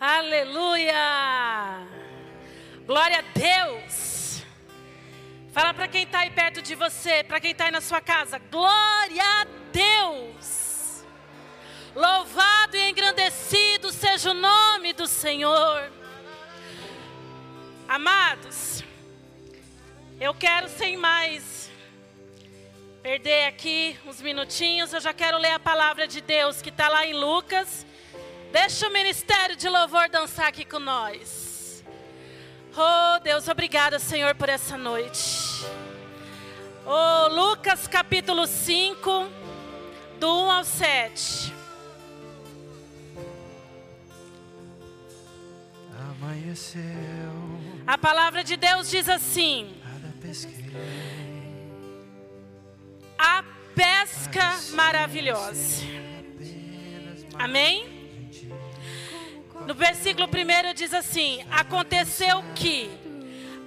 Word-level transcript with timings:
Aleluia! 0.00 0.94
Glória 2.86 3.18
a 3.18 3.22
Deus! 3.36 4.44
Fala 5.52 5.74
para 5.74 5.88
quem 5.88 6.04
está 6.04 6.20
aí 6.20 6.30
perto 6.30 6.62
de 6.62 6.76
você, 6.76 7.24
para 7.24 7.40
quem 7.40 7.50
está 7.50 7.64
aí 7.64 7.72
na 7.72 7.80
sua 7.80 8.00
casa. 8.00 8.38
Glória 8.38 9.24
a 9.24 9.46
Deus! 9.72 11.04
Louvado 11.96 12.76
e 12.76 12.90
engrandecido 12.90 13.90
seja 13.90 14.30
o 14.30 14.34
nome 14.34 14.92
do 14.92 15.08
Senhor. 15.08 15.90
Amados, 17.88 18.84
eu 20.20 20.32
quero 20.32 20.68
sem 20.68 20.96
mais 20.96 21.72
perder 23.02 23.46
aqui 23.46 23.98
uns 24.06 24.22
minutinhos, 24.22 24.92
eu 24.92 25.00
já 25.00 25.12
quero 25.12 25.38
ler 25.38 25.54
a 25.54 25.58
palavra 25.58 26.06
de 26.06 26.20
Deus 26.20 26.62
que 26.62 26.68
está 26.68 26.88
lá 26.88 27.04
em 27.04 27.14
Lucas. 27.14 27.87
Deixa 28.50 28.88
o 28.88 28.92
ministério 28.92 29.56
de 29.56 29.68
louvor 29.68 30.08
dançar 30.08 30.48
aqui 30.48 30.64
com 30.64 30.78
nós. 30.78 31.84
Oh 32.74 33.20
Deus, 33.20 33.46
obrigada, 33.48 33.98
Senhor, 33.98 34.34
por 34.34 34.48
essa 34.48 34.78
noite. 34.78 35.66
Oh, 36.86 37.28
Lucas 37.28 37.86
capítulo 37.86 38.46
5, 38.46 39.28
do 40.18 40.42
1 40.44 40.50
ao 40.50 40.64
7. 40.64 41.52
Amanheceu. 46.10 46.82
A 47.86 47.98
palavra 47.98 48.42
de 48.42 48.56
Deus 48.56 48.88
diz 48.88 49.08
assim. 49.08 49.74
A 53.18 53.44
pesca 53.74 54.56
maravilhosa. 54.72 55.84
Amém? 57.38 57.97
No 59.68 59.74
versículo 59.74 60.26
1 60.26 60.72
diz 60.72 60.94
assim: 60.94 61.44
Aconteceu 61.50 62.42
que, 62.54 62.90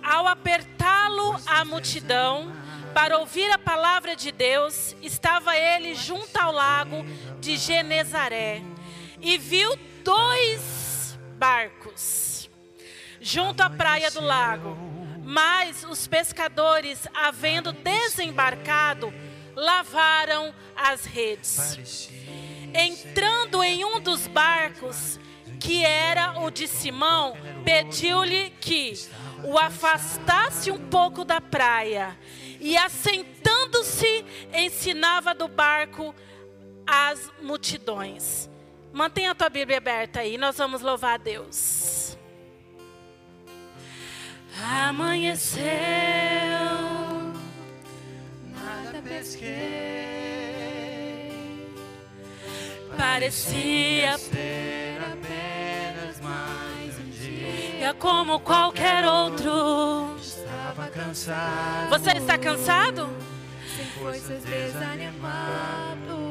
ao 0.01 0.27
apertá-lo 0.27 1.39
a 1.45 1.63
multidão, 1.63 2.51
para 2.91 3.19
ouvir 3.19 3.51
a 3.51 3.59
palavra 3.59 4.15
de 4.15 4.31
Deus, 4.31 4.95
estava 4.99 5.55
ele 5.55 5.93
junto 5.93 6.35
ao 6.37 6.51
lago 6.51 7.05
de 7.39 7.55
Genezaré 7.55 8.63
e 9.21 9.37
viu 9.37 9.77
dois 10.03 11.19
barcos 11.37 12.49
junto 13.21 13.61
à 13.61 13.69
praia 13.69 14.09
do 14.09 14.21
lago. 14.21 14.75
Mas 15.23 15.83
os 15.83 16.07
pescadores, 16.07 17.07
havendo 17.13 17.71
desembarcado, 17.71 19.13
lavaram 19.55 20.51
as 20.75 21.05
redes. 21.05 22.09
Entrando 22.73 23.63
em 23.63 23.85
um 23.85 23.99
dos 23.99 24.25
barcos, 24.25 25.19
que 25.61 25.85
era 25.85 26.39
o 26.41 26.49
de 26.49 26.67
Simão, 26.67 27.37
pediu-lhe 27.63 28.49
que 28.59 28.93
o 29.43 29.59
afastasse 29.59 30.71
um 30.71 30.89
pouco 30.89 31.23
da 31.23 31.39
praia. 31.39 32.17
E 32.59 32.75
assentando-se, 32.75 34.25
ensinava 34.51 35.35
do 35.35 35.47
barco 35.47 36.15
as 36.85 37.31
multidões. 37.39 38.49
Mantenha 38.91 39.31
a 39.31 39.35
tua 39.35 39.49
Bíblia 39.49 39.77
aberta 39.77 40.21
aí, 40.21 40.35
nós 40.35 40.57
vamos 40.57 40.81
louvar 40.81 41.13
a 41.13 41.17
Deus. 41.17 42.17
Amanheceu. 44.87 45.61
nada 48.51 49.01
pesquei. 49.07 50.11
Parecia 52.97 54.17
ser 54.17 55.00
mais 56.31 56.99
um 56.99 57.09
dia. 57.09 57.77
dia 57.77 57.93
como 57.93 58.39
qualquer 58.39 59.05
outro. 59.05 60.15
Estava 60.21 60.87
cansado. 60.87 61.89
Você 61.89 62.11
está 62.11 62.37
cansado? 62.37 63.09
sem 63.75 63.85
forças 63.85 64.43
desanimado. 64.43 66.21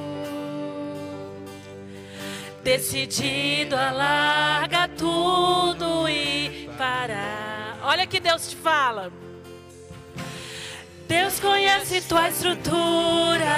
Decidido 2.62 3.74
a 3.74 3.90
largar 3.90 4.88
tudo 4.90 6.08
e 6.08 6.68
parar. 6.76 7.78
Olha 7.82 8.06
que 8.06 8.20
Deus 8.20 8.50
te 8.50 8.56
fala. 8.56 9.10
Deus 11.08 11.40
conhece 11.40 12.02
tua 12.02 12.28
estrutura, 12.28 13.50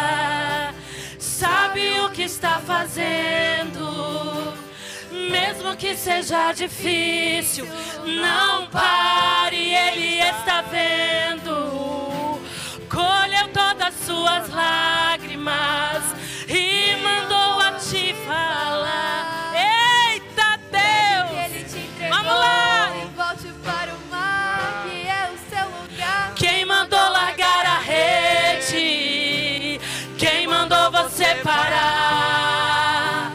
sabe 1.18 2.00
o 2.00 2.10
que 2.10 2.22
está 2.22 2.60
fazendo. 2.60 4.41
Mesmo 5.30 5.76
que 5.76 5.96
seja 5.96 6.52
difícil, 6.52 7.66
não 8.04 8.66
pare, 8.66 9.74
Ele 9.74 10.20
está 10.20 10.62
vendo. 10.62 12.40
Colheu 12.88 13.48
todas 13.52 13.88
as 13.88 13.94
suas 14.06 14.48
lágrimas 14.50 16.02
e 16.48 16.96
mandou 17.02 17.60
a 17.60 17.72
te 17.72 18.14
falar. 18.26 19.52
Eita 19.54 20.58
Deus! 20.70 21.74
Vamos 22.10 22.32
lá! 22.32 22.92
e 22.96 23.04
volte 23.16 23.48
para 23.64 23.92
o 23.94 24.00
mar, 24.10 24.84
que 24.84 25.06
é 25.08 25.30
o 25.32 25.36
seu 25.48 25.66
lugar. 25.66 26.32
Quem 26.34 26.64
mandou 26.64 27.08
largar 27.10 27.64
a 27.66 27.78
rede? 27.78 29.80
Quem 30.18 30.46
mandou 30.46 30.90
você 30.90 31.34
parar? 31.36 33.32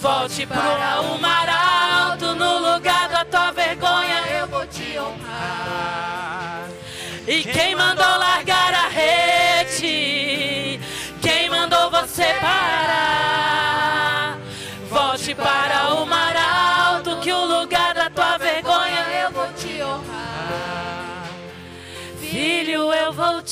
Volte 0.00 0.46
para 0.46 0.97
o 0.97 0.97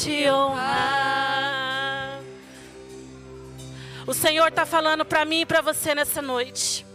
te 0.07 0.31
honrar. 0.31 2.21
O 4.07 4.15
Senhor 4.15 4.47
está 4.47 4.65
falando 4.65 5.05
para 5.05 5.25
mim 5.25 5.41
e 5.41 5.47
para 5.47 5.61
você 5.61 5.97
nessa 5.97 6.23
noite. 6.23 6.87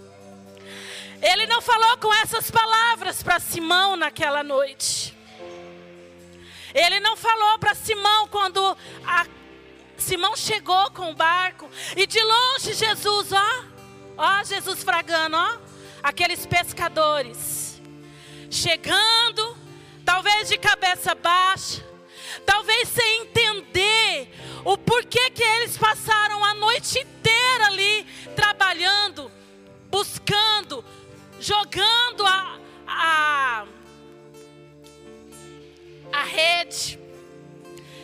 Ele 1.21 1.45
não 1.45 1.61
falou 1.61 1.97
com 1.97 2.13
essas 2.13 2.49
palavras 2.49 3.21
para 3.21 3.37
Simão 3.37 3.97
naquela 3.97 4.41
noite. 4.43 5.15
Ele 6.73 7.01
não 7.01 7.17
falou 7.17 7.59
para 7.59 7.75
Simão 7.75 8.29
quando 8.29 8.77
Simão 9.97 10.33
chegou 10.37 10.89
com 10.91 11.11
o 11.11 11.13
barco 11.13 11.69
e 11.97 12.07
de 12.07 12.23
longe 12.23 12.73
Jesus, 12.73 13.33
ó, 13.33 13.65
ó 14.17 14.43
Jesus 14.45 14.81
fragando, 14.83 15.35
ó, 15.35 15.57
aqueles 16.01 16.45
pescadores 16.45 17.81
chegando, 18.49 19.57
talvez 20.05 20.47
de 20.47 20.57
cabeça 20.57 21.13
baixa, 21.13 21.90
talvez 22.45 22.89
sem 22.89 23.21
entender 23.23 24.29
o 24.63 24.77
porquê 24.77 25.29
que 25.29 25.43
eles 25.43 25.77
passaram 25.77 26.43
a 26.43 26.53
noite 26.53 26.99
inteira 26.99 27.67
ali 27.67 28.05
trabalhando, 28.35 29.31
buscando, 29.89 30.83
jogando 31.39 32.25
a, 32.25 32.59
a, 32.87 33.65
a 36.11 36.23
rede. 36.23 36.99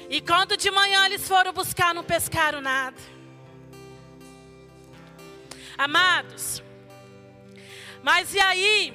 E 0.10 0.22
quando 0.22 0.56
de 0.56 0.72
manhã 0.72 1.06
eles 1.06 1.28
foram 1.28 1.52
buscar, 1.52 1.94
não 1.94 2.04
pescaram 2.04 2.62
nada. 2.62 2.98
Amados, 5.78 6.64
mas 8.02 8.34
e 8.34 8.40
aí? 8.40 8.94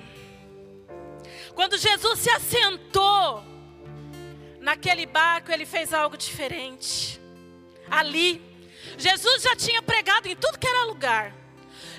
Quando 1.54 1.76
Jesus 1.76 2.18
se 2.18 2.30
assentou 2.30 3.51
naquele 4.62 5.04
barco, 5.04 5.50
ele 5.52 5.66
fez 5.66 5.92
algo 5.92 6.16
diferente. 6.16 7.20
Ali, 7.90 8.40
Jesus 8.96 9.42
já 9.42 9.54
tinha 9.56 9.82
pregado 9.82 10.28
em 10.28 10.36
tudo 10.36 10.58
que 10.58 10.66
era 10.66 10.84
lugar. 10.84 11.34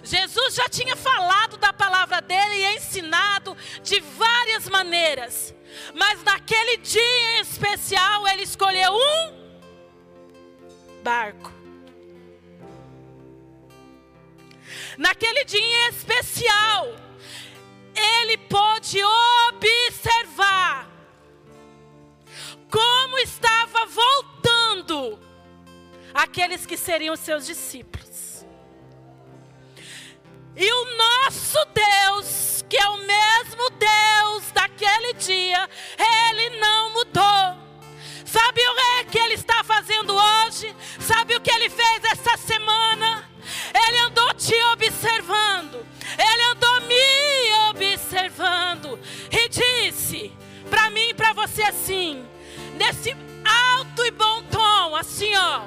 Jesus 0.01 0.55
já 0.55 0.67
tinha 0.69 0.95
falado 0.95 1.57
da 1.57 1.71
palavra 1.71 2.21
dele 2.21 2.55
e 2.55 2.75
ensinado 2.75 3.55
de 3.83 3.99
várias 3.99 4.67
maneiras. 4.69 5.53
Mas 5.93 6.23
naquele 6.23 6.77
dia 6.77 7.37
em 7.37 7.41
especial, 7.41 8.27
ele 8.29 8.43
escolheu 8.43 8.93
um 8.93 9.43
barco. 11.03 11.51
Naquele 14.97 15.43
dia 15.45 15.59
em 15.59 15.89
especial, 15.89 16.95
ele 17.95 18.37
pôde 18.37 18.99
observar 19.03 20.92
como 22.73 23.19
estava 23.19 23.85
voltando 23.85 25.19
aqueles 26.11 26.65
que 26.65 26.75
seriam 26.75 27.15
seus 27.15 27.45
discípulos. 27.45 28.43
E 30.55 30.73
o 30.73 30.97
nosso 30.97 31.59
Deus, 31.65 32.65
que 32.67 32.75
é 32.75 32.87
o 32.87 32.97
mesmo 32.97 33.69
Deus 33.69 34.51
daquele 34.51 35.13
dia, 35.13 35.69
ele 35.97 36.57
não 36.57 36.93
mudou. 36.93 37.63
Sabe 38.25 38.61
o 38.67 39.05
que 39.11 39.19
ele 39.19 39.35
está 39.35 39.63
fazendo 39.63 40.15
hoje? 40.15 40.75
Sabe 40.99 41.35
o 41.35 41.41
que 41.41 41.51
ele 41.51 41.69
fez 41.69 42.03
essa 42.05 42.35
semana? 42.37 43.29
Ele 43.85 43.97
andou 43.99 44.33
te 44.33 44.55
observando. 44.73 45.85
Ele 46.17 46.43
andou 46.43 46.81
me 46.81 47.42
nesse 52.93 53.15
alto 53.43 54.05
e 54.05 54.11
bom 54.11 54.43
tom, 54.51 54.95
assim 54.95 55.35
ó. 55.35 55.61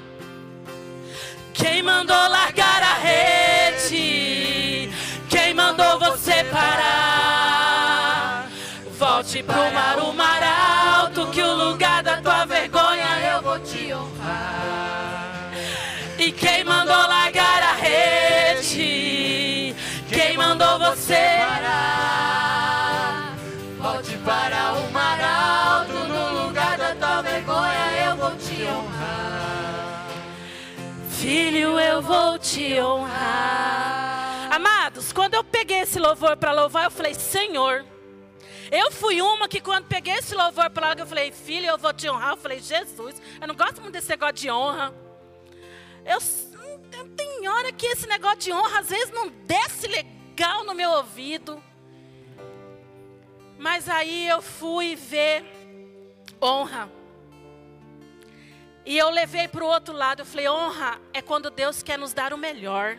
Quem 1.52 1.82
mandou 1.82 2.17
largar 2.17 2.82
a 2.82 2.94
rede? 2.94 4.90
Quem 5.28 5.52
mandou 5.52 5.99
você 5.99 6.44
parar? 6.44 8.49
Volte 8.99 9.43
pro 9.43 9.73
mar, 9.73 9.99
o 9.99 10.12
mar 10.12 10.36
Filho, 31.37 31.79
eu 31.79 32.00
vou 32.00 32.38
te 32.38 32.81
honrar. 32.81 34.50
Amados, 34.50 35.12
quando 35.12 35.35
eu 35.35 35.44
peguei 35.44 35.81
esse 35.81 35.99
louvor 35.99 36.35
para 36.35 36.50
louvar, 36.50 36.85
eu 36.85 36.91
falei, 36.91 37.12
Senhor. 37.12 37.85
Eu 38.73 38.91
fui 38.91 39.21
uma 39.21 39.47
que 39.47 39.61
quando 39.61 39.85
peguei 39.85 40.15
esse 40.15 40.35
louvor 40.35 40.71
para 40.71 40.87
louvar, 40.87 41.00
eu 41.00 41.06
falei, 41.06 41.31
filho, 41.31 41.67
eu 41.67 41.77
vou 41.77 41.93
te 41.93 42.09
honrar. 42.09 42.31
Eu 42.31 42.37
falei, 42.38 42.59
Jesus, 42.59 43.21
eu 43.38 43.47
não 43.47 43.55
gosto 43.55 43.83
muito 43.83 43.93
desse 43.93 44.09
negócio 44.09 44.35
de 44.37 44.50
honra. 44.50 44.94
Eu, 46.06 46.19
tem 47.15 47.47
hora 47.47 47.71
que 47.71 47.85
esse 47.85 48.06
negócio 48.06 48.38
de 48.38 48.53
honra 48.55 48.81
às 48.81 48.88
vezes 48.88 49.12
não 49.12 49.29
desce 49.29 49.88
legal 49.88 50.65
no 50.65 50.73
meu 50.73 50.91
ouvido. 50.91 51.62
Mas 53.59 53.91
aí 53.91 54.27
eu 54.27 54.41
fui 54.41 54.97
ver 54.97 55.44
honra. 56.41 56.91
E 58.87 58.97
eu 58.97 59.11
levei 59.11 59.49
para 59.49 59.65
o 59.65 59.67
outro 59.67 59.93
lado. 59.93 60.21
Eu 60.21 60.27
falei: 60.27 60.49
honra 60.49 61.00
é 61.12 61.21
quando 61.21 61.50
Deus 61.50 61.83
quer 61.83 61.99
nos 61.99 62.12
dar 62.12 62.33
o 62.33 62.38
melhor. 62.38 62.97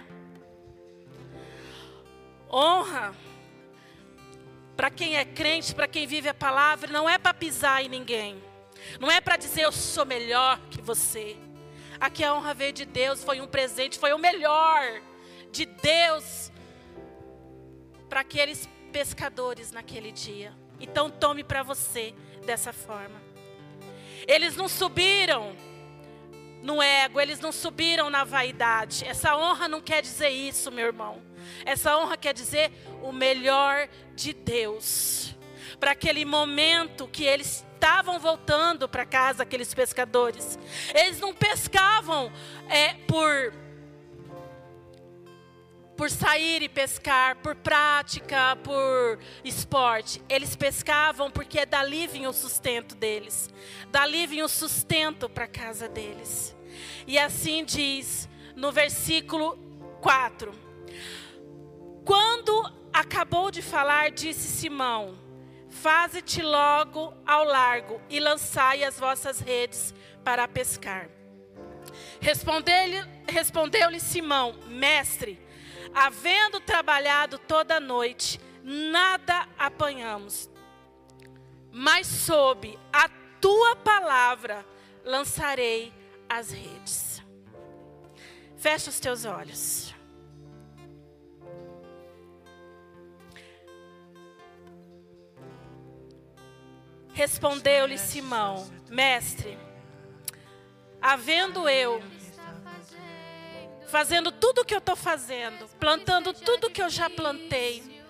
Honra, 2.52 3.16
para 4.76 4.92
quem 4.92 5.18
é 5.18 5.24
crente, 5.24 5.74
para 5.74 5.88
quem 5.88 6.06
vive 6.06 6.28
a 6.28 6.34
palavra, 6.34 6.92
não 6.92 7.10
é 7.10 7.18
para 7.18 7.34
pisar 7.34 7.84
em 7.84 7.90
ninguém. 7.90 8.44
Não 9.00 9.10
é 9.10 9.22
para 9.22 9.38
dizer 9.38 9.64
eu 9.64 9.72
sou 9.72 10.06
melhor 10.06 10.60
que 10.70 10.82
você. 10.82 11.38
Aqui 12.00 12.24
a 12.24 12.34
honra 12.34 12.54
veio 12.54 12.74
de 12.74 12.86
Deus, 12.86 13.24
foi 13.24 13.42
um 13.42 13.48
presente, 13.48 13.98
foi 13.98 14.14
o 14.14 14.20
melhor 14.20 15.02
de 15.52 15.66
Deus 15.66 16.52
para 18.08 18.20
aqueles 18.20 18.70
pescadores 18.92 19.72
naquele 19.72 20.12
dia. 20.12 20.54
Então 20.80 21.10
tome 21.10 21.44
para 21.44 21.64
você 21.64 22.14
dessa 22.46 22.72
forma. 22.72 23.22
Eles 24.28 24.56
não 24.56 24.68
subiram 24.68 25.56
no 26.68 26.82
ego, 26.82 27.22
eles 27.22 27.40
não 27.40 27.54
subiram 27.54 28.10
na 28.10 28.26
vaidade. 28.26 29.06
Essa 29.06 29.38
honra 29.38 29.70
não 29.70 29.80
quer 29.80 30.02
dizer 30.02 30.28
isso, 30.28 30.70
meu 30.70 30.88
irmão. 30.88 31.24
Essa 31.66 31.98
honra 31.98 32.18
quer 32.18 32.34
dizer 32.34 32.74
o 33.02 33.14
melhor 33.14 33.88
de 34.14 34.34
Deus. 34.34 35.34
Para 35.80 35.92
aquele 35.92 36.26
momento 36.26 37.08
que 37.08 37.24
eles 37.24 37.66
estavam 37.74 38.20
voltando 38.20 38.90
para 38.90 39.06
casa, 39.06 39.44
aqueles 39.44 39.74
pescadores. 39.74 40.60
Eles 40.94 41.22
não 41.22 41.34
pescavam 41.34 42.30
é, 42.68 42.96
por 43.08 43.54
por 45.98 46.12
sair 46.12 46.62
e 46.62 46.70
pescar, 46.70 47.36
por 47.38 47.56
prática, 47.56 48.56
por 48.64 49.20
esporte. 49.44 50.22
Eles 50.30 50.56
pescavam 50.56 51.32
porque 51.32 51.66
dali 51.66 52.06
vinha 52.06 52.30
o 52.30 52.34
sustento 52.34 52.96
deles. 52.96 53.50
Dali 53.90 54.28
vinha 54.28 54.46
o 54.46 54.50
sustento 54.50 55.28
para 55.28 55.46
a 55.46 55.50
casa 55.50 55.90
deles. 55.90 56.56
E 57.08 57.18
assim 57.18 57.66
diz 57.66 58.30
no 58.56 58.72
versículo 58.72 59.58
4. 60.00 60.54
Quando 62.06 62.74
acabou 62.94 63.50
de 63.50 63.62
falar, 63.62 64.12
disse 64.12 64.48
Simão: 64.48 65.18
Faze-te 65.70 66.42
logo 66.42 67.14
ao 67.26 67.44
largo 67.44 68.00
e 68.10 68.20
lançai 68.20 68.84
as 68.84 69.00
vossas 69.00 69.40
redes 69.40 69.94
para 70.24 70.48
pescar. 70.48 71.10
Respondeu-lhe 72.22 73.18
respondeu 73.28 73.88
Simão: 74.00 74.56
Mestre, 74.68 75.40
havendo 75.98 76.60
trabalhado 76.60 77.40
toda 77.40 77.80
noite, 77.80 78.40
nada 78.64 79.48
apanhamos. 79.58 80.48
Mas 81.72 82.06
sob 82.06 82.78
a 82.94 83.10
tua 83.42 83.76
palavra 83.78 84.64
lançarei 85.04 85.92
as 86.30 86.52
redes. 86.52 87.22
Fecha 88.58 88.92
os 88.92 89.00
teus 89.00 89.26
olhos. 89.26 89.94
Respondeu-lhe 97.14 97.98
Simão: 97.98 98.70
Mestre, 98.88 99.58
havendo 101.02 101.68
eu 101.68 102.00
fazendo 103.88 104.32
tudo 104.32 104.62
o 104.62 104.66
que 104.66 104.74
eu 104.74 104.80
estou 104.80 104.96
fazendo, 104.96 105.68
plantando 105.80 106.34
tudo 106.34 106.70
que 106.70 106.82
eu 106.82 106.90
já 106.90 107.10
plantei, 107.10 108.04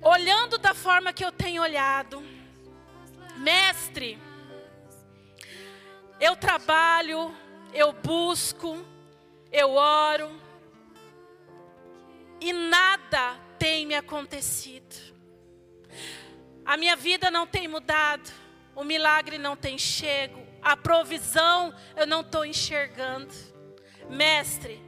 olhando 0.00 0.56
da 0.56 0.72
forma 0.72 1.12
que 1.12 1.24
eu 1.24 1.32
tenho 1.32 1.62
olhado, 1.62 2.22
mestre, 3.36 4.18
eu 6.20 6.36
trabalho, 6.36 7.34
eu 7.74 7.92
busco, 7.92 8.84
eu 9.50 9.72
oro, 9.72 10.30
e 12.40 12.52
nada 12.52 13.34
tem 13.58 13.84
me 13.84 13.96
acontecido. 13.96 14.94
A 16.64 16.76
minha 16.76 16.94
vida 16.94 17.30
não 17.30 17.46
tem 17.46 17.66
mudado, 17.66 18.30
o 18.76 18.84
milagre 18.84 19.38
não 19.38 19.56
tem 19.56 19.76
chego, 19.76 20.45
a 20.66 20.76
provisão 20.76 21.72
eu 21.96 22.08
não 22.08 22.22
estou 22.22 22.44
enxergando. 22.44 23.32
Mestre, 24.10 24.82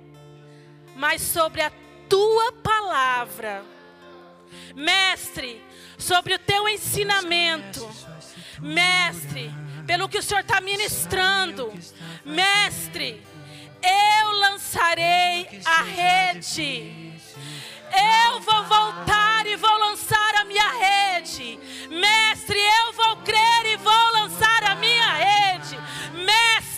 mas 0.96 1.22
sobre 1.22 1.60
a 1.60 1.70
tua 2.08 2.52
palavra, 2.52 3.64
mestre, 4.74 5.64
sobre 5.96 6.34
o 6.34 6.38
teu 6.38 6.68
ensinamento, 6.68 7.88
mestre, 8.60 9.54
pelo 9.86 10.08
que 10.08 10.18
o 10.18 10.22
Senhor 10.22 10.40
está 10.40 10.60
ministrando, 10.60 11.72
mestre, 12.24 13.24
eu 13.80 14.32
lançarei 14.32 15.60
a 15.64 15.82
rede. 15.82 17.12
Eu 18.26 18.40
vou 18.40 18.64
voltar 18.64 19.46
e 19.46 19.56
vou 19.56 19.78
lançar 19.78 20.34
a 20.34 20.44
minha 20.44 20.70
rede. 20.72 21.58
Mestre, 21.88 22.58
eu 22.58 22.92
vou 22.92 23.16
crer 23.18 23.57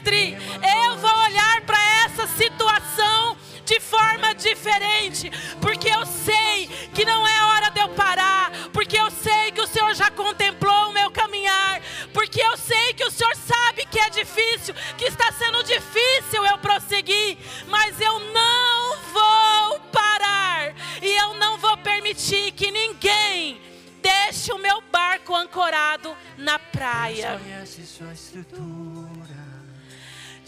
Mestre, 0.01 0.37
eu 0.83 0.97
vou 0.97 1.15
olhar 1.25 1.61
para 1.63 1.79
essa 2.05 2.27
situação 2.27 3.37
de 3.67 3.79
forma 3.79 4.35
diferente, 4.35 5.31
porque 5.61 5.89
eu 5.89 6.05
sei 6.07 6.67
que 6.95 7.05
não 7.05 7.27
é 7.27 7.45
hora 7.45 7.71
de 7.71 7.81
eu 7.81 7.89
parar, 7.91 8.51
porque 8.73 8.97
eu 8.97 9.11
sei 9.11 9.53
que 9.53 9.61
o 9.61 9.67
Senhor 9.67 9.95
já 9.95 10.11
contemplou 10.11 10.89
o 10.89 10.93
meu 10.93 11.11
caminhar, 11.11 11.81
porque 12.15 12.41
eu 12.41 12.57
sei 12.57 12.95
que 12.95 13.05
o 13.05 13.11
Senhor 13.11 13.37
sabe 13.37 13.87
que 13.87 13.99
é 13.99 14.11
difícil, 14.11 14.75
que 14.97 15.05
está 15.05 15.31
sendo 15.33 15.63
difícil 15.65 16.45
eu 16.47 16.59
prosseguir, 16.59 17.37
mas 17.69 18.01
eu 18.01 18.19
não 18.19 18.97
vou 19.13 19.81
parar 19.93 20.75
e 21.03 21.15
eu 21.17 21.35
não 21.35 21.59
vou 21.59 21.77
permitir 21.77 22.53
que 22.53 22.71
ninguém 22.71 23.61
deixe 24.03 24.51
o 24.53 24.59
meu 24.59 24.81
barco 24.91 25.35
ancorado 25.37 26.17
na 26.39 26.59
praia. 26.59 27.39
Conhece 27.39 27.87
sua 27.87 28.13
estrutura. 28.13 29.40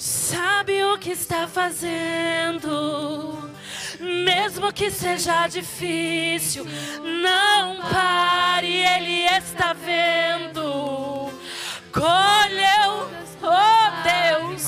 Sabe 0.05 0.83
o 0.83 0.99
que 0.99 1.11
está 1.11 1.47
fazendo, 1.47 3.39
mesmo 4.01 4.73
que 4.73 4.91
seja 4.91 5.47
difícil, 5.47 6.67
não 7.23 7.77
pare, 7.89 8.83
Ele 8.83 9.27
está 9.27 9.73
vendo. 9.73 11.31
Colheu, 11.93 13.13
oh 13.45 14.41
Deus, 14.51 14.65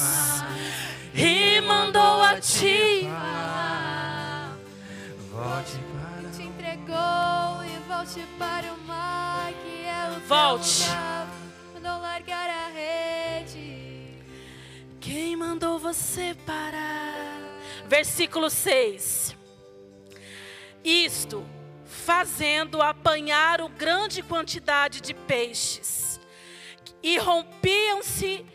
e 1.13 1.61
mandou 1.63 2.23
a 2.23 2.41
ti. 2.41 3.09
Volte 5.33 5.79
para 5.99 6.31
Te 6.31 6.43
entregou 6.45 7.65
e 7.65 7.77
volte 7.89 8.25
para 8.39 8.73
o 8.73 8.79
mar 8.87 9.53
que 9.65 9.85
é 9.85 10.11
o 10.11 10.15
teu 10.15 10.29
Volte. 10.29 10.85
Mandou 11.75 12.01
largar 12.01 12.49
a 12.49 12.69
rede. 12.69 13.84
Quem 15.05 15.37
mandou 15.37 15.79
você 15.79 16.35
parar? 16.47 17.39
Versículo 17.87 18.49
6. 18.49 19.37
Isto 20.83 21.45
fazendo 21.85 22.81
apanhar 22.81 23.61
o 23.61 23.69
grande 23.69 24.23
quantidade 24.23 25.03
de 25.03 25.13
peixes. 25.13 26.19
E 27.03 27.19
rompiam-se 27.19 28.47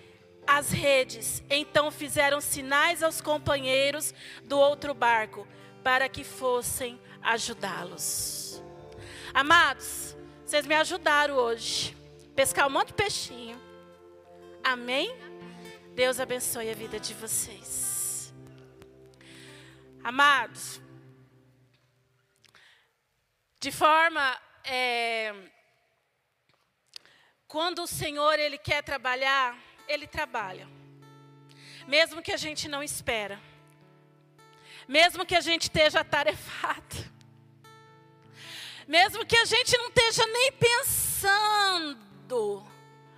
as 0.48 0.72
redes. 0.72 1.44
Então 1.52 1.92
fizeram 1.92 2.42
sinais 2.42 3.04
aos 3.04 3.22
companheiros 3.22 4.12
do 4.44 4.58
outro 4.58 4.96
barco 4.96 5.48
para 5.84 6.10
que 6.10 6.24
fossem 6.24 7.00
ajudá-los. 7.22 8.60
Amados, 9.36 10.18
vocês 10.44 10.66
me 10.66 10.74
ajudaram 10.74 11.36
hoje. 11.36 11.96
Pescar 12.36 12.66
um 12.66 12.72
monte 12.72 12.88
de 12.88 12.94
peixinho. 12.96 13.62
Amém? 14.64 15.29
Deus 16.00 16.18
abençoe 16.18 16.70
a 16.70 16.74
vida 16.74 16.98
de 16.98 17.14
vocês. 17.14 18.34
Amados, 20.02 20.80
de 23.60 23.70
forma. 23.70 24.42
É, 24.64 25.36
quando 27.46 27.84
o 27.84 27.88
Senhor 27.88 28.40
ele 28.40 28.58
quer 28.58 28.82
trabalhar, 28.82 29.60
ele 29.90 30.08
trabalha. 30.08 30.70
Mesmo 31.86 32.22
que 32.22 32.32
a 32.32 32.38
gente 32.38 32.70
não 32.70 32.82
espera. 32.82 33.38
Mesmo 34.88 35.26
que 35.26 35.36
a 35.36 35.42
gente 35.42 35.64
esteja 35.64 36.00
atarefado. 36.00 36.96
Mesmo 38.88 39.26
que 39.26 39.36
a 39.36 39.44
gente 39.44 39.78
não 39.78 39.90
esteja 39.90 40.26
nem 40.28 40.54
pensando, 40.54 42.66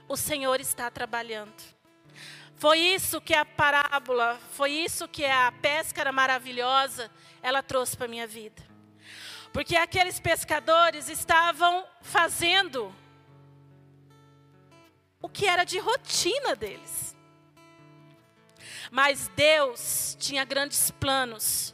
o 0.07 0.17
Senhor 0.17 0.59
está 0.59 0.89
trabalhando. 0.89 1.79
Foi 2.61 2.77
isso 2.77 3.19
que 3.19 3.33
a 3.33 3.43
parábola, 3.43 4.39
foi 4.51 4.71
isso 4.71 5.07
que 5.07 5.25
a 5.25 5.51
pesca 5.51 5.99
maravilhosa, 6.11 7.09
ela 7.41 7.63
trouxe 7.63 7.97
para 7.97 8.05
a 8.05 8.09
minha 8.09 8.27
vida. 8.27 8.61
Porque 9.51 9.75
aqueles 9.75 10.19
pescadores 10.19 11.09
estavam 11.09 11.83
fazendo 12.03 12.93
o 15.19 15.27
que 15.27 15.47
era 15.47 15.63
de 15.63 15.79
rotina 15.79 16.55
deles. 16.55 17.17
Mas 18.91 19.27
Deus 19.29 20.15
tinha 20.19 20.45
grandes 20.45 20.91
planos 20.91 21.73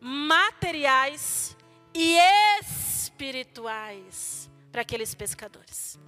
materiais 0.00 1.54
e 1.92 2.16
espirituais 2.62 4.50
para 4.72 4.80
aqueles 4.80 5.14
pescadores. 5.14 5.98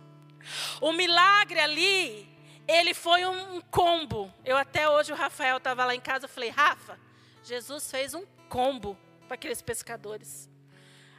O 0.80 0.94
milagre 0.94 1.60
ali, 1.60 2.37
ele 2.68 2.92
foi 2.92 3.24
um 3.24 3.60
combo. 3.62 4.32
Eu 4.44 4.56
até 4.56 4.88
hoje 4.88 5.10
o 5.10 5.16
Rafael 5.16 5.56
estava 5.56 5.84
lá 5.86 5.94
em 5.94 6.00
casa, 6.00 6.26
eu 6.26 6.28
falei: 6.28 6.50
"Rafa, 6.50 7.00
Jesus 7.42 7.90
fez 7.90 8.12
um 8.12 8.26
combo 8.48 8.96
para 9.26 9.34
aqueles 9.34 9.62
pescadores". 9.62 10.48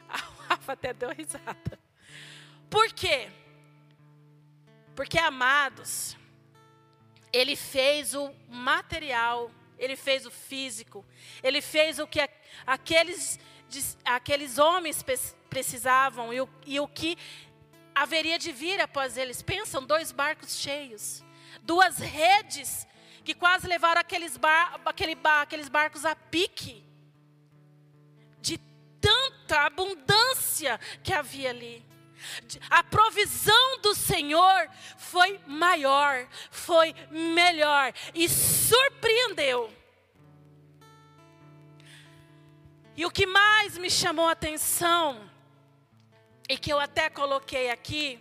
O 0.40 0.50
Rafa 0.50 0.74
até 0.74 0.94
deu 0.94 1.12
risada. 1.12 1.80
Por 2.72 2.92
quê? 2.92 3.30
Porque, 4.96 5.18
amados, 5.20 6.18
ele 7.32 7.56
fez 7.56 8.14
o 8.14 8.34
material, 8.50 9.52
ele 9.78 9.96
fez 9.96 10.26
o 10.26 10.32
físico, 10.32 11.06
ele 11.42 11.62
fez 11.62 12.00
o 12.00 12.08
que 12.08 12.20
aqueles, 12.66 13.40
aqueles 14.04 14.58
homens 14.58 15.06
precisavam 15.50 16.34
e 16.34 16.42
o, 16.42 16.50
e 16.66 16.80
o 16.80 16.88
que 16.88 17.18
haveria 17.96 18.38
de 18.38 18.52
vir 18.52 18.82
após 18.82 19.18
eles. 19.18 19.42
Pensam, 19.42 19.86
dois 19.86 20.12
barcos 20.12 20.58
cheios, 20.58 21.24
duas 21.70 22.00
redes 22.00 22.88
que 23.24 23.36
quase 23.36 23.68
levaram 23.68 24.02
aqueles, 24.02 24.36
bar, 24.38 24.82
aquele 24.84 25.14
bar, 25.14 25.42
aqueles 25.42 25.70
barcos 25.70 26.04
a 26.04 26.16
pique, 26.16 26.84
de 28.42 28.58
tanta 29.00 29.68
abundância 29.68 30.80
que 31.04 31.14
havia 31.14 31.52
ali. 31.52 31.86
A 32.72 32.84
provisão 32.84 33.82
do 33.82 33.94
Senhor 33.94 34.68
foi 34.98 35.40
maior, 35.46 36.28
foi 36.50 36.96
melhor 37.12 37.94
e 38.16 38.28
surpreendeu. 38.28 39.72
E 42.98 43.06
o 43.06 43.12
que 43.12 43.28
mais 43.28 43.78
me 43.78 43.92
chamou 43.92 44.28
a 44.28 44.32
atenção, 44.32 45.30
e 46.50 46.58
que 46.58 46.74
eu 46.74 46.80
até 46.80 47.12
coloquei 47.12 47.70
aqui, 47.70 48.20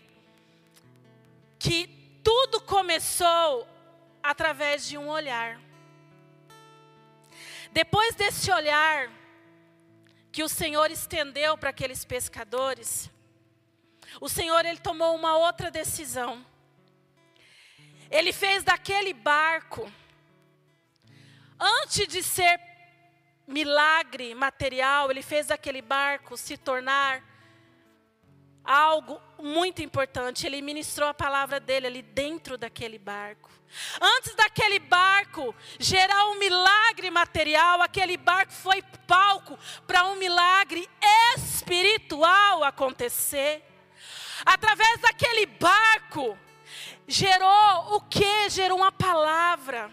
começou 2.79 3.67
através 4.23 4.87
de 4.87 4.97
um 4.97 5.09
olhar. 5.09 5.61
Depois 7.73 8.15
desse 8.15 8.53
olhar 8.53 9.11
que 10.31 10.45
o 10.45 10.49
Senhor 10.49 10.89
estendeu 10.89 11.59
para 11.59 11.71
aqueles 11.71 12.05
pescadores, 12.05 13.11
o 14.21 14.29
Senhor 14.29 14.65
ele 14.65 14.79
tomou 14.79 15.17
uma 15.17 15.37
outra 15.37 15.73
decisão. 15.73 16.47
Ele 18.09 18.33
fez 18.33 18.63
daquele 18.63 19.13
barco, 19.13 19.93
antes 21.59 22.07
de 22.07 22.23
ser 22.23 22.61
milagre 23.45 24.37
material, 24.37 25.11
ele 25.11 25.23
fez 25.23 25.49
daquele 25.49 25.83
barco 25.83 26.37
se 26.37 26.57
tornar 26.57 27.25
algo 28.69 29.19
muito 29.39 29.83
importante. 29.83 30.47
Ele 30.47 30.61
ministrou 30.61 31.09
a 31.09 31.15
palavra 31.15 31.59
dele 31.59 31.87
ali 31.87 32.03
dentro 32.03 32.59
daquele 32.59 32.99
barco. 32.99 33.51
Antes 34.01 34.35
daquele 34.35 34.79
barco 34.79 35.55
gerar 35.79 36.27
um 36.27 36.39
milagre 36.39 37.11
material, 37.11 37.81
aquele 37.81 38.17
barco 38.17 38.53
foi 38.53 38.83
palco 39.07 39.59
para 39.87 40.05
um 40.05 40.17
milagre 40.17 40.89
espiritual 41.35 42.63
acontecer. 42.63 43.63
Através 44.45 45.01
daquele 45.01 45.47
barco, 45.47 46.39
gerou 47.07 47.97
o 47.97 48.01
que? 48.03 48.51
Gerou 48.51 48.79
uma 48.79 48.93
palavra. 48.93 49.91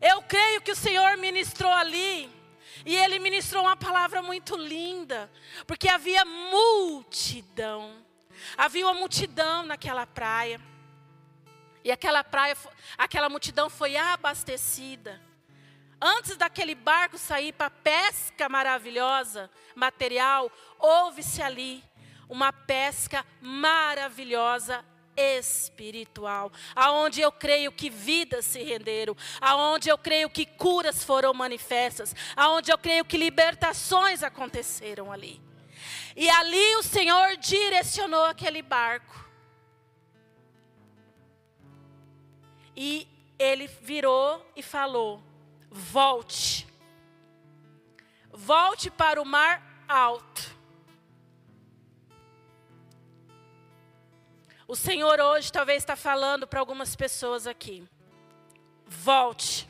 Eu 0.00 0.22
creio 0.22 0.60
que 0.60 0.72
o 0.72 0.76
Senhor 0.76 1.16
ministrou 1.16 1.72
ali. 1.72 2.37
E 2.84 2.94
ele 2.94 3.18
ministrou 3.18 3.64
uma 3.64 3.76
palavra 3.76 4.22
muito 4.22 4.56
linda. 4.56 5.30
Porque 5.66 5.88
havia 5.88 6.24
multidão. 6.24 8.04
Havia 8.56 8.86
uma 8.86 8.94
multidão 8.94 9.64
naquela 9.64 10.06
praia. 10.06 10.60
E 11.84 11.90
aquela 11.90 12.22
praia, 12.22 12.56
aquela 12.96 13.28
multidão 13.28 13.70
foi 13.70 13.96
abastecida. 13.96 15.20
Antes 16.00 16.36
daquele 16.36 16.74
barco 16.74 17.18
sair 17.18 17.52
para 17.52 17.70
pesca 17.70 18.48
maravilhosa, 18.48 19.50
material, 19.74 20.50
houve-se 20.78 21.42
ali 21.42 21.82
uma 22.28 22.52
pesca 22.52 23.24
maravilhosa 23.40 24.84
espiritual, 25.18 26.52
aonde 26.74 27.20
eu 27.20 27.32
creio 27.32 27.72
que 27.72 27.90
vidas 27.90 28.44
se 28.44 28.62
renderam, 28.62 29.16
aonde 29.40 29.88
eu 29.88 29.98
creio 29.98 30.30
que 30.30 30.46
curas 30.46 31.02
foram 31.02 31.34
manifestas, 31.34 32.14
aonde 32.36 32.70
eu 32.70 32.78
creio 32.78 33.04
que 33.04 33.16
libertações 33.16 34.22
aconteceram 34.22 35.10
ali. 35.10 35.40
E 36.16 36.28
ali 36.30 36.76
o 36.76 36.82
Senhor 36.82 37.36
direcionou 37.36 38.24
aquele 38.24 38.62
barco. 38.62 39.26
E 42.76 43.08
ele 43.38 43.66
virou 43.66 44.44
e 44.56 44.62
falou: 44.62 45.22
Volte. 45.70 46.66
Volte 48.32 48.90
para 48.90 49.20
o 49.20 49.24
mar 49.24 49.84
alto. 49.88 50.57
O 54.68 54.76
Senhor 54.76 55.18
hoje 55.18 55.50
talvez 55.50 55.78
está 55.78 55.96
falando 55.96 56.46
para 56.46 56.60
algumas 56.60 56.94
pessoas 56.94 57.46
aqui. 57.46 57.88
Volte. 58.86 59.66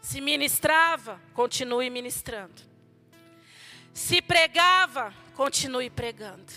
Se 0.00 0.20
ministrava, 0.20 1.20
continue 1.32 1.90
ministrando. 1.90 2.62
Se 3.92 4.22
pregava, 4.22 5.12
continue 5.34 5.90
pregando. 5.90 6.52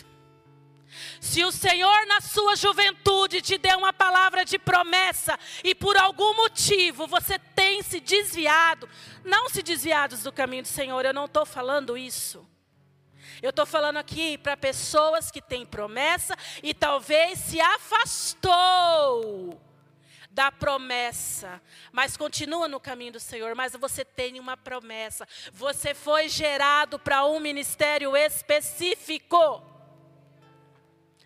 Se 1.20 1.44
o 1.44 1.52
Senhor, 1.52 2.06
na 2.06 2.22
sua 2.22 2.56
juventude, 2.56 3.42
te 3.42 3.58
deu 3.58 3.80
uma 3.80 3.92
palavra 3.92 4.46
de 4.46 4.60
promessa 4.60 5.38
e 5.64 5.74
por 5.74 5.98
algum 5.98 6.36
motivo 6.36 7.08
você 7.08 7.40
tem 7.40 7.82
se 7.82 8.00
desviado, 8.00 8.88
não 9.26 9.50
se 9.50 9.64
desviados 9.64 10.22
do 10.22 10.32
caminho 10.32 10.62
do 10.62 10.68
Senhor, 10.68 11.04
eu 11.04 11.14
não 11.14 11.26
estou 11.26 11.46
falando 11.46 11.98
isso. 11.98 12.48
Eu 13.42 13.52
estou 13.52 13.66
falando 13.66 13.98
aqui 13.98 14.38
para 14.38 14.58
pessoas 14.58 15.30
que 15.30 15.42
têm 15.42 15.66
promessa 15.66 16.36
e 16.64 16.74
talvez 16.74 17.38
se 17.40 17.62
afastou 17.62 19.62
da 20.38 20.52
promessa, 20.52 21.60
mas 21.92 22.16
continua 22.16 22.68
no 22.68 22.80
caminho 22.80 23.14
do 23.14 23.20
Senhor, 23.20 23.56
mas 23.56 23.74
você 23.74 24.06
tem 24.06 24.40
uma 24.40 24.56
promessa. 24.56 25.28
Você 25.52 25.96
foi 25.96 26.30
gerado 26.30 27.00
para 27.00 27.26
um 27.26 27.40
ministério 27.40 28.16
específico. 28.16 29.64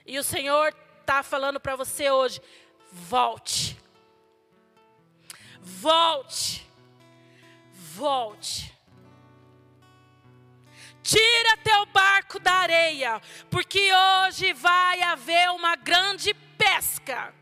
E 0.05 0.17
o 0.17 0.23
Senhor 0.23 0.73
está 1.01 1.21
falando 1.23 1.59
para 1.59 1.75
você 1.75 2.09
hoje: 2.09 2.41
volte. 2.89 3.77
Volte. 5.59 6.65
Volte. 7.73 8.73
Tira 11.03 11.57
teu 11.63 11.85
barco 11.87 12.39
da 12.39 12.53
areia, 12.53 13.21
porque 13.49 13.91
hoje 13.93 14.53
vai 14.53 15.01
haver 15.01 15.49
uma 15.51 15.75
grande 15.75 16.33
pesca. 16.33 17.33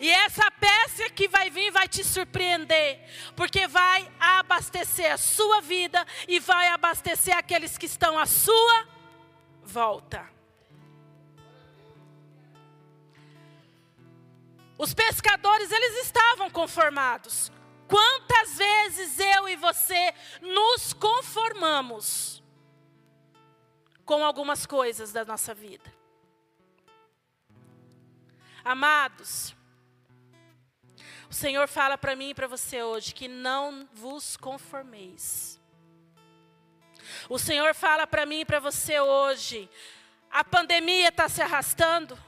E 0.00 0.10
essa 0.10 0.50
pesca 0.50 1.10
que 1.10 1.28
vai 1.28 1.50
vir 1.50 1.70
vai 1.70 1.88
te 1.88 2.04
surpreender, 2.04 3.00
porque 3.34 3.66
vai 3.66 4.10
abastecer 4.18 5.12
a 5.12 5.18
sua 5.18 5.60
vida 5.60 6.06
e 6.28 6.38
vai 6.38 6.68
abastecer 6.68 7.36
aqueles 7.36 7.78
que 7.78 7.86
estão 7.86 8.18
à 8.18 8.26
sua 8.26 8.86
volta. 9.62 10.28
Os 14.78 14.92
pescadores, 14.92 15.70
eles 15.70 16.06
estavam 16.06 16.50
conformados. 16.50 17.50
Quantas 17.88 18.58
vezes 18.58 19.18
eu 19.18 19.48
e 19.48 19.56
você 19.56 20.12
nos 20.42 20.92
conformamos 20.92 22.25
com 24.06 24.24
algumas 24.24 24.64
coisas 24.64 25.12
da 25.12 25.24
nossa 25.24 25.52
vida? 25.52 25.92
Amados, 28.64 29.54
o 31.28 31.34
Senhor 31.34 31.68
fala 31.68 31.98
para 31.98 32.14
mim 32.14 32.30
e 32.30 32.34
para 32.34 32.46
você 32.46 32.82
hoje 32.82 33.12
que 33.12 33.26
não 33.26 33.88
vos 33.92 34.36
conformeis. 34.36 35.60
O 37.28 37.38
Senhor 37.38 37.74
fala 37.74 38.06
para 38.06 38.24
mim 38.24 38.40
e 38.40 38.44
para 38.44 38.60
você 38.60 38.98
hoje, 39.00 39.68
a 40.30 40.44
pandemia 40.44 41.08
está 41.08 41.28
se 41.28 41.42
arrastando, 41.42 42.18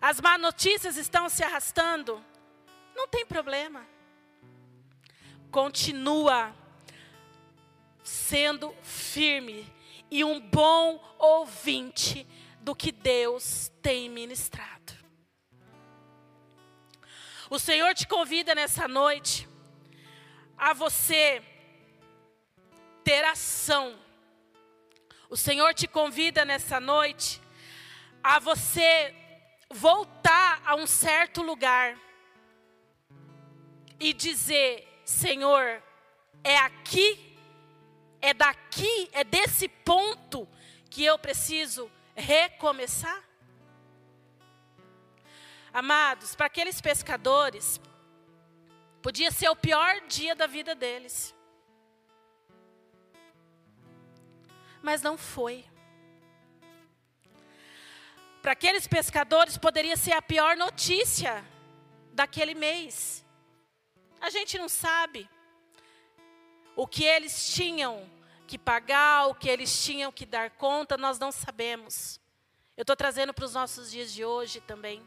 as 0.00 0.20
má 0.20 0.36
notícias 0.36 0.96
estão 0.96 1.28
se 1.28 1.42
arrastando, 1.42 2.22
não 2.94 3.08
tem 3.08 3.24
problema. 3.24 3.86
Continua 5.50 6.54
sendo 8.02 8.74
firme 8.82 9.75
e 10.10 10.24
um 10.24 10.40
bom 10.40 11.02
ouvinte 11.18 12.26
do 12.60 12.74
que 12.74 12.92
Deus 12.92 13.70
tem 13.82 14.08
ministrado. 14.08 14.92
O 17.48 17.58
Senhor 17.58 17.94
te 17.94 18.06
convida 18.06 18.54
nessa 18.54 18.88
noite 18.88 19.48
a 20.58 20.72
você 20.72 21.42
ter 23.04 23.24
ação. 23.24 23.96
O 25.30 25.36
Senhor 25.36 25.72
te 25.74 25.86
convida 25.86 26.44
nessa 26.44 26.80
noite 26.80 27.40
a 28.22 28.40
você 28.40 29.14
voltar 29.70 30.60
a 30.64 30.74
um 30.74 30.86
certo 30.86 31.42
lugar 31.42 31.96
e 34.00 34.12
dizer: 34.12 34.86
Senhor, 35.04 35.82
é 36.42 36.56
aqui, 36.58 37.25
é 38.20 38.34
daqui, 38.34 39.08
é 39.12 39.24
desse 39.24 39.68
ponto 39.68 40.48
que 40.90 41.04
eu 41.04 41.18
preciso 41.18 41.90
recomeçar? 42.14 43.22
Amados, 45.72 46.34
para 46.34 46.46
aqueles 46.46 46.80
pescadores, 46.80 47.80
podia 49.02 49.30
ser 49.30 49.48
o 49.48 49.56
pior 49.56 50.00
dia 50.08 50.34
da 50.34 50.46
vida 50.46 50.74
deles. 50.74 51.34
Mas 54.82 55.02
não 55.02 55.18
foi. 55.18 55.64
Para 58.40 58.52
aqueles 58.52 58.86
pescadores, 58.86 59.58
poderia 59.58 59.96
ser 59.96 60.12
a 60.12 60.22
pior 60.22 60.56
notícia 60.56 61.44
daquele 62.12 62.54
mês. 62.54 63.24
A 64.20 64.30
gente 64.30 64.56
não 64.56 64.68
sabe 64.68 65.28
o 66.76 66.86
que 66.86 67.04
eles 67.04 67.52
tinham 67.54 68.08
que 68.46 68.58
pagar, 68.58 69.26
o 69.28 69.34
que 69.34 69.48
eles 69.48 69.82
tinham 69.82 70.12
que 70.12 70.26
dar 70.26 70.50
conta, 70.50 70.98
nós 70.98 71.18
não 71.18 71.32
sabemos. 71.32 72.20
Eu 72.76 72.82
estou 72.82 72.94
trazendo 72.94 73.32
para 73.32 73.46
os 73.46 73.54
nossos 73.54 73.90
dias 73.90 74.12
de 74.12 74.24
hoje 74.24 74.60
também. 74.60 75.02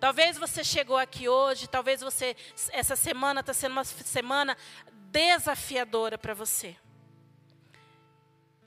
Talvez 0.00 0.38
você 0.38 0.64
chegou 0.64 0.96
aqui 0.96 1.28
hoje, 1.28 1.68
talvez 1.68 2.00
você 2.00 2.34
essa 2.70 2.96
semana 2.96 3.40
está 3.40 3.52
sendo 3.52 3.72
uma 3.72 3.84
semana 3.84 4.56
desafiadora 5.10 6.16
para 6.16 6.32
você. 6.32 6.74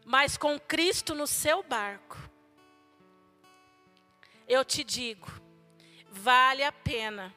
Mas 0.05 0.37
com 0.37 0.59
Cristo 0.59 1.15
no 1.15 1.25
seu 1.25 1.63
barco, 1.63 2.17
eu 4.47 4.63
te 4.63 4.83
digo, 4.83 5.27
vale 6.11 6.63
a 6.63 6.71
pena, 6.71 7.33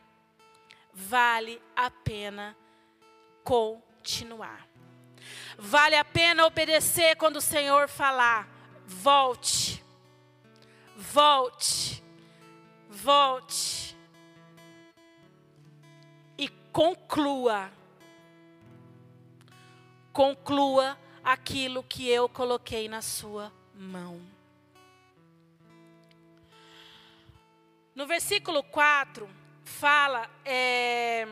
vale 0.92 1.62
a 1.74 1.90
pena 1.90 2.54
continuar. 3.48 4.68
Vale 5.56 5.96
a 5.96 6.04
pena 6.04 6.44
obedecer 6.44 7.16
quando 7.16 7.36
o 7.36 7.40
Senhor 7.40 7.88
falar, 7.88 8.46
volte, 8.86 9.82
volte 10.94 11.98
volte 12.98 13.96
e 16.36 16.48
conclua. 16.72 17.70
Conclua 20.12 20.98
aquilo 21.22 21.82
que 21.84 22.08
eu 22.08 22.28
coloquei 22.28 22.88
na 22.88 23.00
sua 23.00 23.52
mão. 23.74 24.20
No 27.94 28.06
versículo 28.06 28.62
4, 28.64 29.28
fala. 29.64 30.28
É, 30.44 31.26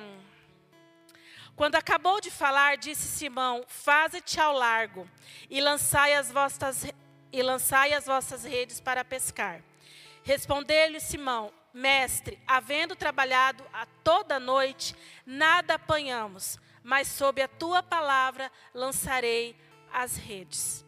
quando 1.56 1.74
acabou 1.74 2.20
de 2.20 2.30
falar, 2.30 2.76
disse 2.76 3.08
Simão: 3.08 3.64
Faze-te 3.66 4.38
ao 4.38 4.52
largo 4.52 5.08
e 5.48 5.58
lançai 5.60 6.12
as 6.12 6.30
vossas, 6.30 6.84
e 7.32 7.42
lançai 7.42 7.94
as 7.94 8.04
vossas 8.04 8.44
redes 8.44 8.78
para 8.78 9.02
pescar. 9.02 9.62
Respondeu-lhe 10.22 11.00
Simão: 11.00 11.50
Mestre, 11.72 12.38
havendo 12.46 12.94
trabalhado 12.94 13.64
a 13.72 13.86
toda 14.04 14.38
noite, 14.38 14.94
nada 15.24 15.74
apanhamos, 15.74 16.58
mas 16.82 17.08
sob 17.08 17.40
a 17.40 17.48
tua 17.48 17.82
palavra 17.82 18.52
lançarei 18.74 19.56
as 19.90 20.16
redes. 20.16 20.84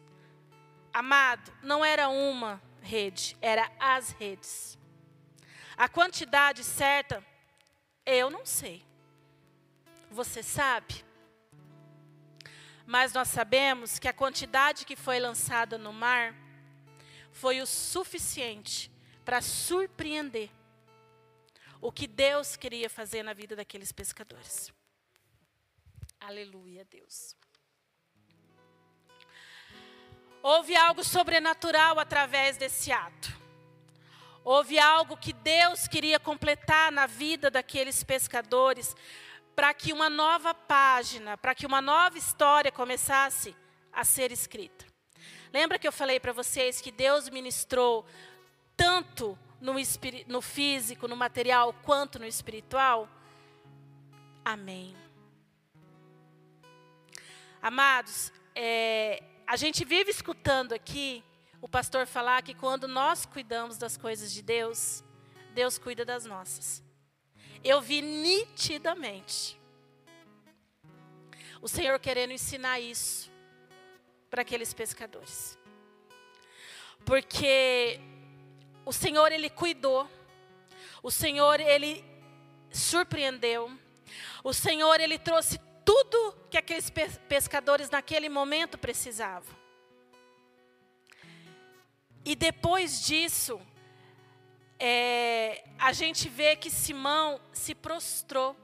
Amado, 0.92 1.50
não 1.62 1.82
era 1.82 2.10
uma 2.10 2.62
rede, 2.82 3.36
era 3.40 3.70
as 3.80 4.10
redes. 4.10 4.78
A 5.76 5.88
quantidade 5.88 6.62
certa, 6.62 7.24
eu 8.04 8.28
não 8.28 8.44
sei. 8.44 8.87
Você 10.10 10.42
sabe? 10.42 11.04
Mas 12.86 13.12
nós 13.12 13.28
sabemos 13.28 13.98
que 13.98 14.08
a 14.08 14.12
quantidade 14.12 14.86
que 14.86 14.96
foi 14.96 15.20
lançada 15.20 15.76
no 15.76 15.92
mar 15.92 16.34
foi 17.30 17.60
o 17.60 17.66
suficiente 17.66 18.90
para 19.24 19.42
surpreender 19.42 20.50
o 21.80 21.92
que 21.92 22.06
Deus 22.06 22.56
queria 22.56 22.88
fazer 22.88 23.22
na 23.22 23.32
vida 23.32 23.54
daqueles 23.54 23.92
pescadores. 23.92 24.72
Aleluia, 26.18 26.84
Deus. 26.84 27.36
Houve 30.42 30.74
algo 30.74 31.04
sobrenatural 31.04 31.98
através 32.00 32.56
desse 32.56 32.90
ato. 32.90 33.36
Houve 34.44 34.78
algo 34.78 35.16
que 35.16 35.32
Deus 35.32 35.86
queria 35.86 36.18
completar 36.18 36.90
na 36.90 37.06
vida 37.06 37.50
daqueles 37.50 38.02
pescadores, 38.02 38.96
para 39.58 39.74
que 39.74 39.92
uma 39.92 40.08
nova 40.08 40.54
página, 40.54 41.36
para 41.36 41.52
que 41.52 41.66
uma 41.66 41.82
nova 41.82 42.16
história 42.16 42.70
começasse 42.70 43.56
a 43.92 44.04
ser 44.04 44.30
escrita. 44.30 44.86
Lembra 45.52 45.80
que 45.80 45.88
eu 45.88 45.90
falei 45.90 46.20
para 46.20 46.32
vocês 46.32 46.80
que 46.80 46.92
Deus 46.92 47.28
ministrou 47.28 48.06
tanto 48.76 49.36
no, 49.60 49.74
no 50.28 50.40
físico, 50.40 51.08
no 51.08 51.16
material, 51.16 51.74
quanto 51.82 52.20
no 52.20 52.24
espiritual? 52.24 53.08
Amém. 54.44 54.96
Amados, 57.60 58.32
é, 58.54 59.20
a 59.44 59.56
gente 59.56 59.84
vive 59.84 60.12
escutando 60.12 60.72
aqui 60.72 61.24
o 61.60 61.68
pastor 61.68 62.06
falar 62.06 62.42
que 62.42 62.54
quando 62.54 62.86
nós 62.86 63.26
cuidamos 63.26 63.76
das 63.76 63.96
coisas 63.96 64.32
de 64.32 64.40
Deus, 64.40 65.02
Deus 65.52 65.78
cuida 65.78 66.04
das 66.04 66.24
nossas. 66.24 66.86
Eu 67.70 67.82
vi 67.82 68.00
nitidamente 68.00 69.60
o 71.60 71.68
Senhor 71.68 71.98
querendo 72.00 72.32
ensinar 72.32 72.80
isso 72.80 73.30
para 74.30 74.40
aqueles 74.40 74.72
pescadores. 74.72 75.58
Porque 77.04 78.00
o 78.86 78.92
Senhor 78.92 79.30
ele 79.32 79.50
cuidou. 79.50 80.08
O 81.02 81.10
Senhor 81.10 81.60
ele 81.60 82.02
surpreendeu. 82.70 83.70
O 84.42 84.54
Senhor 84.54 84.98
ele 84.98 85.18
trouxe 85.18 85.60
tudo 85.84 86.38
que 86.48 86.56
aqueles 86.56 86.90
pescadores 87.28 87.90
naquele 87.90 88.30
momento 88.30 88.78
precisavam. 88.78 89.54
E 92.24 92.34
depois 92.34 93.04
disso, 93.04 93.60
é, 94.78 95.64
a 95.78 95.92
gente 95.92 96.28
vê 96.28 96.54
que 96.56 96.70
Simão 96.70 97.40
se 97.52 97.74
prostrou. 97.74 98.56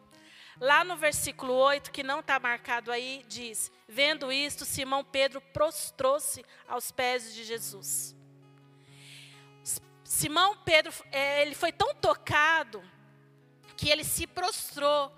Lá 0.60 0.84
no 0.84 0.96
versículo 0.96 1.52
8, 1.52 1.90
que 1.90 2.04
não 2.04 2.20
está 2.20 2.38
marcado 2.38 2.92
aí, 2.92 3.24
diz: 3.28 3.72
Vendo 3.88 4.32
isto, 4.32 4.64
Simão 4.64 5.04
Pedro 5.04 5.40
prostrou-se 5.40 6.44
aos 6.68 6.92
pés 6.92 7.34
de 7.34 7.42
Jesus. 7.42 8.14
Simão 10.04 10.56
Pedro, 10.58 10.92
é, 11.10 11.42
ele 11.42 11.56
foi 11.56 11.72
tão 11.72 11.92
tocado 11.94 12.82
que 13.76 13.90
ele 13.90 14.04
se 14.04 14.26
prostrou. 14.26 15.12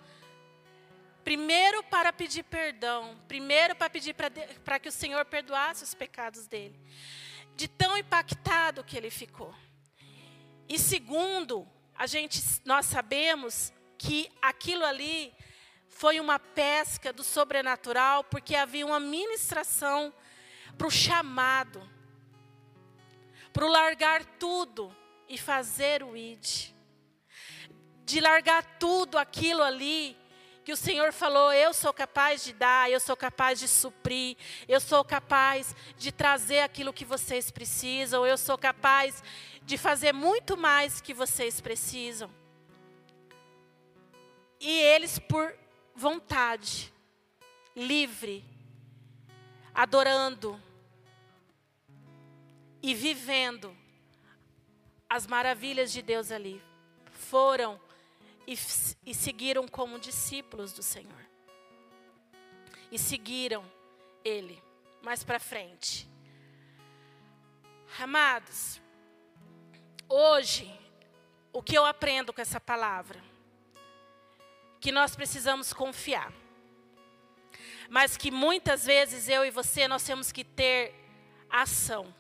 Primeiro 1.23 1.83
para 1.83 2.13
pedir 2.13 2.45
perdão, 2.45 3.21
primeiro 3.27 3.75
para 3.75 3.91
pedir 3.91 4.15
para 4.65 4.79
que 4.79 4.89
o 4.89 4.93
Senhor 4.93 5.25
perdoasse 5.25 5.85
os 5.85 5.93
pecados 5.93 6.47
dele. 6.47 6.81
De 7.55 7.69
tão 7.69 7.99
impactado 7.99 8.85
que 8.85 8.97
ele 8.97 9.11
ficou. 9.11 9.55
E 10.69 10.79
segundo, 10.79 11.67
a 11.95 12.07
gente, 12.07 12.43
nós 12.65 12.87
sabemos 12.87 13.73
que 13.97 14.31
aquilo 14.43 14.85
ali 14.85 15.33
foi 15.89 16.21
uma 16.21 16.39
pesca 16.39 17.13
do 17.13 17.25
sobrenatural, 17.25 18.25
porque 18.25 18.55
havia 18.55 18.85
uma 18.85 19.01
ministração 19.01 20.13
para 20.77 20.87
o 20.87 20.91
chamado, 20.91 21.89
para 23.53 23.65
o 23.65 23.69
largar 23.69 24.25
tudo 24.25 24.95
e 25.29 25.39
fazer 25.39 26.03
o 26.03 26.17
id. 26.17 26.75
De 28.05 28.21
largar 28.21 28.79
tudo 28.79 29.17
aquilo 29.17 29.63
ali 29.63 30.17
que 30.67 30.73
o 30.73 30.77
Senhor 30.77 31.13
falou: 31.13 31.53
eu 31.53 31.73
sou 31.73 31.93
capaz 31.93 32.43
de 32.43 32.53
dar, 32.53 32.91
eu 32.91 32.99
sou 32.99 33.17
capaz 33.17 33.61
de 33.61 33.69
suprir, 33.69 34.37
eu 34.67 34.81
sou 34.81 35.05
capaz 35.05 35.77
de 35.97 36.11
trazer 36.11 36.59
aquilo 36.59 36.93
que 36.93 37.05
vocês 37.05 37.53
precisam, 37.53 38.27
eu 38.27 38.37
sou 38.37 38.59
capaz 38.59 39.23
de 39.63 39.79
fazer 39.79 40.13
muito 40.13 40.57
mais 40.57 41.01
que 41.01 41.15
vocês 41.15 41.61
precisam. 41.61 42.29
E 44.59 44.69
eles, 44.69 45.21
por 45.21 45.57
vontade, 45.95 46.93
livre, 47.77 48.45
adorando 49.73 50.61
e 52.83 52.93
vivendo 52.93 53.73
as 55.09 55.29
maravilhas 55.29 55.93
de 55.93 56.03
Deus 56.03 56.33
ali, 56.33 56.61
foram 57.13 57.86
e, 58.47 58.55
e 59.05 59.15
seguiram 59.15 59.67
como 59.67 59.99
discípulos 59.99 60.73
do 60.73 60.83
Senhor. 60.83 61.27
E 62.91 62.99
seguiram 62.99 63.65
Ele 64.25 64.63
mais 65.03 65.25
para 65.25 65.39
frente. 65.39 66.09
Amados, 67.99 68.81
hoje, 70.09 70.71
o 71.53 71.63
que 71.63 71.77
eu 71.77 71.85
aprendo 71.85 72.33
com 72.33 72.41
essa 72.41 72.61
palavra? 72.61 73.23
que 74.87 74.93
nós 74.93 75.17
precisamos 75.17 75.73
confiar. 75.73 76.33
Mas 77.89 78.17
que 78.17 78.31
muitas 78.31 78.87
vezes 78.87 79.29
eu 79.29 79.45
e 79.45 79.51
você 79.51 79.89
nós 79.89 80.05
temos 80.05 80.31
que 80.31 80.45
ter 80.45 80.95
ação. 81.51 82.15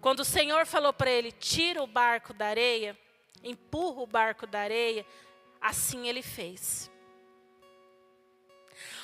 Quando 0.00 0.20
o 0.20 0.24
Senhor 0.24 0.66
falou 0.66 0.92
para 0.92 1.10
ele: 1.10 1.32
"Tira 1.32 1.82
o 1.82 1.86
barco 1.86 2.32
da 2.32 2.46
areia", 2.46 2.96
empurra 3.42 4.00
o 4.00 4.06
barco 4.06 4.46
da 4.46 4.60
areia, 4.60 5.06
assim 5.60 6.08
ele 6.08 6.22
fez. 6.22 6.90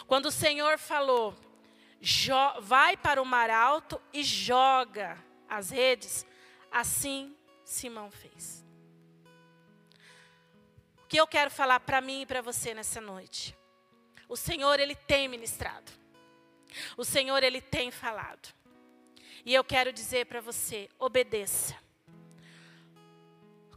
Quando 0.06 0.26
o 0.26 0.32
Senhor 0.32 0.78
falou: 0.78 1.34
"Vai 2.60 2.96
para 2.96 3.20
o 3.20 3.26
mar 3.26 3.50
alto 3.50 4.00
e 4.12 4.22
joga 4.22 5.18
as 5.48 5.70
redes", 5.70 6.26
assim 6.70 7.36
Simão 7.64 8.10
fez 8.10 8.64
que 11.14 11.20
eu 11.20 11.28
quero 11.28 11.48
falar 11.48 11.78
para 11.78 12.00
mim 12.00 12.22
e 12.22 12.26
para 12.26 12.42
você 12.42 12.74
nessa 12.74 13.00
noite. 13.00 13.56
O 14.28 14.36
Senhor, 14.36 14.80
Ele 14.80 14.96
tem 14.96 15.28
ministrado. 15.28 15.92
O 16.96 17.04
Senhor, 17.04 17.40
Ele 17.40 17.60
tem 17.60 17.92
falado. 17.92 18.52
E 19.46 19.54
eu 19.54 19.62
quero 19.62 19.92
dizer 19.92 20.26
para 20.26 20.40
você: 20.40 20.88
obedeça. 20.98 21.78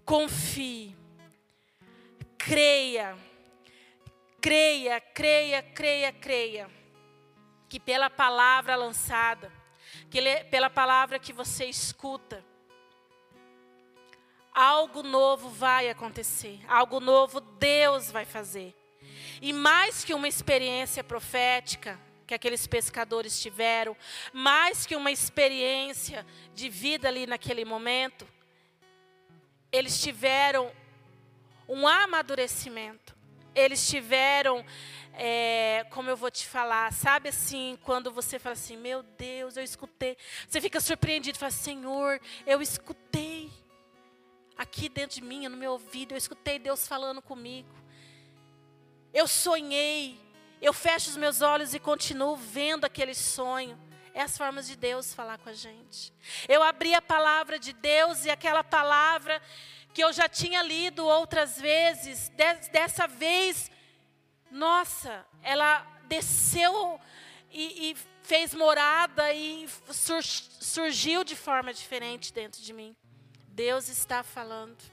Confie. 0.07 0.95
Creia. 2.37 3.17
Creia, 4.39 5.01
creia, 5.01 5.61
creia, 5.61 6.13
creia. 6.13 6.69
Que 7.67 7.77
pela 7.77 8.09
palavra 8.09 8.77
lançada, 8.77 9.51
que 10.09 10.21
pela 10.45 10.69
palavra 10.69 11.19
que 11.19 11.33
você 11.33 11.65
escuta, 11.65 12.41
algo 14.55 15.03
novo 15.03 15.49
vai 15.49 15.89
acontecer, 15.89 16.61
algo 16.69 17.01
novo 17.01 17.41
Deus 17.41 18.09
vai 18.09 18.23
fazer. 18.23 18.73
E 19.41 19.51
mais 19.51 20.05
que 20.05 20.13
uma 20.13 20.29
experiência 20.29 21.03
profética 21.03 21.99
que 22.25 22.33
aqueles 22.33 22.65
pescadores 22.65 23.41
tiveram, 23.41 23.95
mais 24.31 24.85
que 24.85 24.95
uma 24.95 25.11
experiência 25.11 26.25
de 26.53 26.69
vida 26.69 27.09
ali 27.09 27.27
naquele 27.27 27.65
momento, 27.65 28.25
eles 29.77 30.01
tiveram 30.01 30.71
um 31.67 31.87
amadurecimento, 31.87 33.15
eles 33.53 33.87
tiveram, 33.87 34.65
é, 35.13 35.85
como 35.91 36.09
eu 36.09 36.17
vou 36.17 36.31
te 36.31 36.47
falar, 36.47 36.91
sabe 36.93 37.29
assim, 37.29 37.77
quando 37.83 38.11
você 38.11 38.39
fala 38.39 38.53
assim, 38.53 38.77
meu 38.77 39.03
Deus, 39.03 39.57
eu 39.57 39.63
escutei, 39.63 40.17
você 40.47 40.59
fica 40.61 40.79
surpreendido, 40.79 41.37
fala, 41.37 41.51
Senhor, 41.51 42.19
eu 42.45 42.61
escutei 42.61 43.51
aqui 44.57 44.89
dentro 44.89 45.15
de 45.15 45.23
mim, 45.23 45.47
no 45.47 45.57
meu 45.57 45.73
ouvido, 45.73 46.13
eu 46.13 46.17
escutei 46.17 46.57
Deus 46.57 46.87
falando 46.87 47.21
comigo. 47.21 47.69
Eu 49.13 49.27
sonhei, 49.27 50.19
eu 50.61 50.73
fecho 50.73 51.09
os 51.09 51.17
meus 51.17 51.41
olhos 51.41 51.73
e 51.73 51.79
continuo 51.79 52.35
vendo 52.35 52.85
aquele 52.85 53.13
sonho. 53.13 53.77
É 54.17 54.23
as 54.23 54.35
formas 54.35 54.65
de 54.65 54.75
Deus 54.75 55.13
falar 55.13 55.37
com 55.37 55.47
a 55.47 55.53
gente. 55.53 56.11
Eu 56.49 56.63
abri 56.63 56.91
a 56.95 57.01
palavra 57.03 57.59
de 57.59 57.71
Deus 57.71 58.25
e 58.25 58.31
aquela 58.31 58.63
palavra 58.63 59.39
que 59.93 60.03
eu 60.03 60.11
já 60.11 60.27
tinha 60.27 60.63
lido 60.63 61.05
outras 61.05 61.61
vezes, 61.61 62.31
dessa 62.71 63.05
vez, 63.05 63.69
nossa, 64.49 65.23
ela 65.43 65.85
desceu 66.05 66.99
e, 67.51 67.91
e 67.91 67.97
fez 68.23 68.55
morada 68.55 69.31
e 69.33 69.69
sur, 69.91 70.23
surgiu 70.23 71.23
de 71.23 71.35
forma 71.35 71.71
diferente 71.71 72.33
dentro 72.33 72.59
de 72.59 72.73
mim. 72.73 72.97
Deus 73.49 73.87
está 73.87 74.23
falando. 74.23 74.83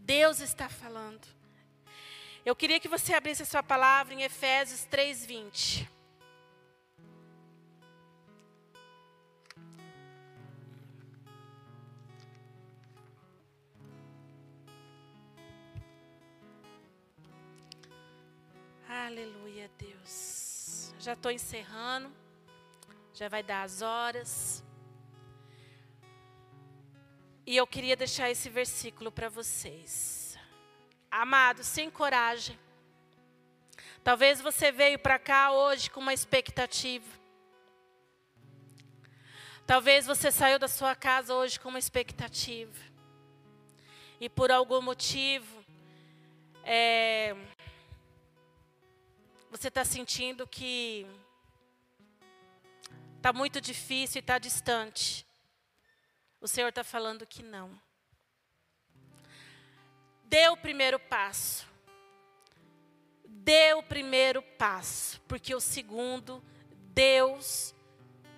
Deus 0.00 0.40
está 0.40 0.68
falando. 0.68 1.28
Eu 2.44 2.56
queria 2.56 2.80
que 2.80 2.88
você 2.88 3.14
abrisse 3.14 3.44
a 3.44 3.46
sua 3.46 3.62
palavra 3.62 4.14
em 4.14 4.22
Efésios 4.22 4.84
3:20. 4.90 5.91
Aleluia, 18.94 19.70
Deus. 19.78 20.94
Já 21.00 21.14
estou 21.14 21.32
encerrando. 21.32 22.12
Já 23.14 23.26
vai 23.26 23.42
dar 23.42 23.62
as 23.62 23.80
horas. 23.80 24.62
E 27.46 27.56
eu 27.56 27.66
queria 27.66 27.96
deixar 27.96 28.30
esse 28.30 28.50
versículo 28.50 29.10
para 29.10 29.30
vocês. 29.30 30.38
Amados, 31.10 31.66
sem 31.66 31.88
coragem. 31.88 32.58
Talvez 34.04 34.42
você 34.42 34.70
veio 34.70 34.98
para 34.98 35.18
cá 35.18 35.52
hoje 35.52 35.88
com 35.88 36.00
uma 36.00 36.12
expectativa. 36.12 37.08
Talvez 39.66 40.04
você 40.04 40.30
saiu 40.30 40.58
da 40.58 40.68
sua 40.68 40.94
casa 40.94 41.34
hoje 41.34 41.58
com 41.58 41.70
uma 41.70 41.78
expectativa. 41.78 42.78
E 44.20 44.28
por 44.28 44.52
algum 44.52 44.82
motivo, 44.82 45.64
é, 46.62 47.34
você 49.52 49.68
está 49.68 49.84
sentindo 49.84 50.46
que 50.46 51.06
está 53.18 53.34
muito 53.34 53.60
difícil 53.60 54.18
e 54.18 54.20
está 54.20 54.38
distante. 54.38 55.26
O 56.40 56.48
Senhor 56.48 56.70
está 56.70 56.82
falando 56.82 57.26
que 57.26 57.42
não. 57.42 57.78
Dê 60.24 60.48
o 60.48 60.56
primeiro 60.56 60.98
passo. 60.98 61.68
Dê 63.26 63.74
o 63.74 63.82
primeiro 63.82 64.40
passo, 64.40 65.20
porque 65.28 65.54
o 65.54 65.60
segundo, 65.60 66.42
Deus 66.94 67.74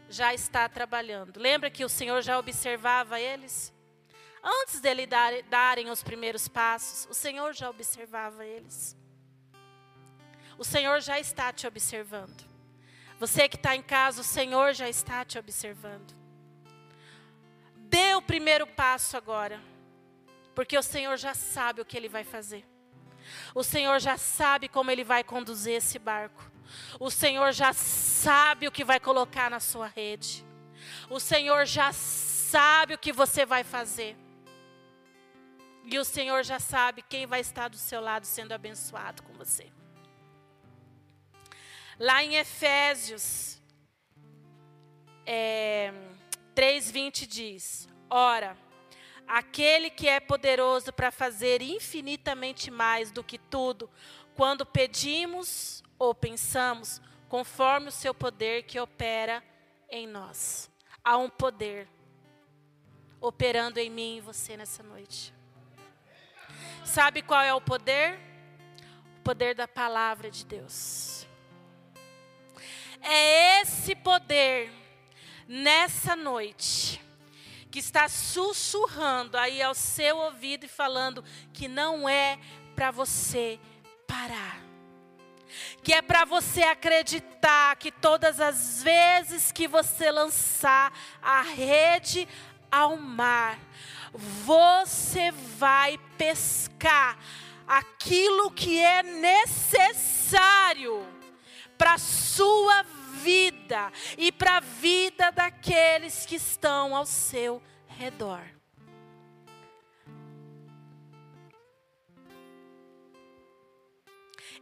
já 0.09 0.35
está 0.35 0.69
trabalhando. 0.69 1.39
Lembra 1.39 1.71
que 1.71 1.85
o 1.85 1.89
Senhor 1.89 2.23
já 2.23 2.37
observava 2.41 3.21
eles? 3.21 3.73
Antes 4.43 4.81
dele 4.81 5.07
dar, 5.07 5.33
darem 5.45 5.91
os 5.91 6.03
primeiros 6.03 6.49
passos, 6.49 7.09
o 7.09 7.15
Senhor 7.15 7.55
já 7.55 7.71
observava 7.71 8.45
eles. 8.45 8.97
O 10.59 10.65
Senhor 10.65 11.01
já 11.01 11.19
está 11.19 11.53
te 11.53 11.67
observando. 11.67 12.45
Você 13.19 13.49
que 13.49 13.57
está 13.57 13.75
em 13.75 13.83
casa, 13.83 14.21
o 14.21 14.25
Senhor 14.25 14.73
já 14.75 14.89
está 14.89 15.25
te 15.25 15.39
observando. 15.39 16.15
Dê 17.77 18.15
o 18.15 18.23
primeiro 18.23 18.67
passo 18.67 19.17
agora, 19.17 19.61
porque 20.55 20.77
o 20.77 20.83
Senhor 20.83 21.17
já 21.17 21.35
sabe 21.35 21.81
o 21.81 21.85
que 21.85 21.97
Ele 21.97 22.09
vai 22.09 22.25
fazer. 22.25 22.65
O 23.55 23.63
Senhor 23.63 23.99
já 24.01 24.17
sabe 24.17 24.69
como 24.69 24.91
Ele 24.91 25.05
vai 25.05 25.25
conduzir 25.25 25.75
esse 25.75 25.99
barco. 25.99 26.51
O 26.99 27.11
Senhor 27.11 27.53
já 27.53 27.73
sabe 27.73 28.67
o 28.67 28.73
que 28.73 28.85
vai 28.85 28.99
colocar 28.99 29.51
na 29.51 29.61
sua 29.61 29.87
rede. 29.87 30.45
O 31.09 31.21
Senhor 31.21 31.65
já 31.67 31.93
sabe 31.93 32.95
o 32.95 32.99
que 32.99 33.13
você 33.13 33.47
vai 33.47 33.65
fazer. 33.65 34.17
E 35.85 35.99
o 35.99 36.05
Senhor 36.05 36.43
já 36.43 36.59
sabe 36.59 37.03
quem 37.03 37.27
vai 37.27 37.41
estar 37.41 37.69
do 37.69 37.77
seu 37.77 38.01
lado 38.01 38.27
sendo 38.27 38.53
abençoado 38.53 39.23
com 39.23 39.33
você. 39.35 39.71
Lá 41.99 42.25
em 42.25 42.35
Efésios 42.37 43.61
é, 45.27 45.93
3,20 46.55 47.27
diz: 47.27 47.89
Ora, 48.11 48.57
aquele 49.27 49.91
que 49.91 50.09
é 50.09 50.21
poderoso 50.21 50.93
para 50.93 51.11
fazer 51.11 51.63
infinitamente 51.63 52.71
mais 52.71 53.11
do 53.11 53.23
que 53.23 53.39
tudo, 53.39 53.89
quando 54.35 54.67
pedimos 54.67 55.83
ou 55.99 56.15
pensamos, 56.15 57.01
conforme 57.29 57.89
o 57.89 57.93
seu 57.93 58.13
poder 58.13 58.65
que 58.65 58.79
opera 58.79 59.43
em 59.89 60.07
nós. 60.07 60.71
Há 61.03 61.17
um 61.17 61.31
poder 61.31 61.89
operando 63.21 63.79
em 63.79 63.89
mim 63.89 64.19
e 64.19 64.21
você 64.21 64.57
nessa 64.57 64.83
noite. 64.83 65.33
Sabe 66.85 67.23
qual 67.23 67.41
é 67.41 67.55
o 67.55 67.61
poder? 67.61 68.19
O 69.19 69.23
poder 69.23 69.55
da 69.55 69.67
palavra 69.67 70.31
de 70.31 70.45
Deus. 70.45 71.14
É 73.05 73.61
esse 73.61 73.95
poder 73.95 74.73
nessa 75.47 76.17
noite 76.17 77.01
que 77.71 77.79
está 77.79 78.09
sussurrando 78.09 79.37
aí 79.37 79.61
ao 79.61 79.75
seu 79.75 80.17
ouvido 80.17 80.65
e 80.65 80.69
falando 80.69 81.23
que 81.53 81.69
não 81.69 82.09
é 82.09 82.39
para 82.75 82.91
você 82.91 83.61
parar. 84.07 84.63
Que 85.83 85.93
é 85.93 86.01
para 86.01 86.25
você 86.25 86.63
acreditar 86.63 87.77
que 87.77 87.93
todas 87.93 88.41
as 88.41 88.83
vezes 88.83 89.53
que 89.53 89.69
você 89.69 90.11
lançar 90.11 90.93
a 91.21 91.43
rede 91.43 92.27
ao 92.71 92.97
mar, 92.97 93.59
você 94.45 95.31
vai 95.31 95.99
pescar 96.17 97.19
aquilo 97.67 98.51
que 98.51 98.81
é 98.81 99.03
necessário 99.03 99.85
para 101.77 101.95
a 101.95 101.99
sua 101.99 102.83
vida 103.23 103.93
e 104.19 104.31
para 104.31 104.59
a 104.59 104.61
vida 104.61 105.31
daqueles 105.31 106.27
que 106.27 106.37
estão 106.37 106.95
ao 106.95 107.07
seu 107.07 107.63
redor. 107.89 108.43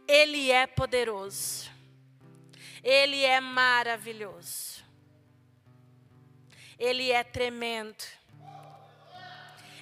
Ele 0.07 0.51
é 0.51 0.67
poderoso. 0.67 1.71
Ele 2.83 3.23
é 3.23 3.39
maravilhoso. 3.39 4.83
Ele 6.77 7.11
é 7.11 7.23
tremendo. 7.23 8.03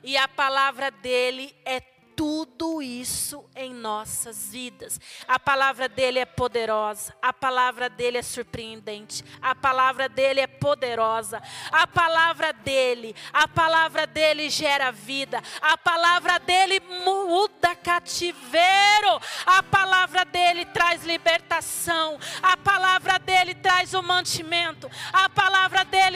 E 0.03 0.17
a 0.17 0.27
palavra 0.27 0.91
dele 0.91 1.55
é 1.63 1.79
tudo 2.15 2.81
isso 2.81 3.45
em 3.55 3.73
nossas 3.73 4.51
vidas. 4.51 4.99
A 5.27 5.39
palavra 5.39 5.87
dele 5.87 6.19
é 6.19 6.25
poderosa, 6.25 7.15
a 7.21 7.31
palavra 7.31 7.89
dele 7.89 8.17
é 8.17 8.21
surpreendente, 8.21 9.23
a 9.41 9.55
palavra 9.55 10.09
dele 10.09 10.41
é 10.41 10.47
poderosa, 10.47 11.41
a 11.71 11.87
palavra 11.87 12.51
dele, 12.51 13.15
a 13.31 13.47
palavra 13.47 14.05
dele 14.05 14.49
gera 14.49 14.91
vida, 14.91 15.41
a 15.61 15.77
palavra 15.77 16.39
dele 16.39 16.81
muda 17.05 17.75
cativeiro, 17.75 19.21
a 19.45 19.63
palavra 19.63 20.25
dele 20.25 20.65
traz 20.65 21.03
libertação, 21.03 22.19
a 22.41 22.57
palavra 22.57 23.17
dele 23.19 23.55
traz 23.55 23.93
o 23.93 24.03
mantimento, 24.03 24.89
a 25.13 25.29
palavra 25.29 25.85
dele 25.85 26.10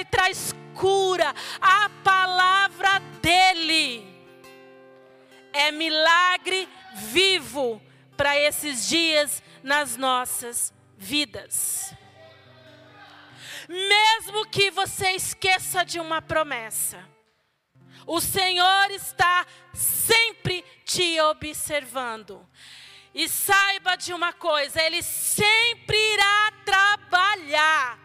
esses 8.45 8.87
dias 8.87 9.43
nas 9.63 9.97
nossas 9.97 10.73
vidas. 10.97 11.93
Mesmo 13.67 14.45
que 14.47 14.69
você 14.71 15.11
esqueça 15.11 15.83
de 15.83 15.99
uma 15.99 16.21
promessa, 16.21 17.03
o 18.05 18.21
Senhor 18.21 18.91
está 18.91 19.45
sempre 19.73 20.63
te 20.83 21.19
observando. 21.21 22.47
E 23.13 23.27
saiba 23.29 23.95
de 23.95 24.13
uma 24.13 24.33
coisa: 24.33 24.81
Ele 24.81 25.01
sempre 25.01 25.97
irá 25.97 26.51
trabalhar 26.65 27.99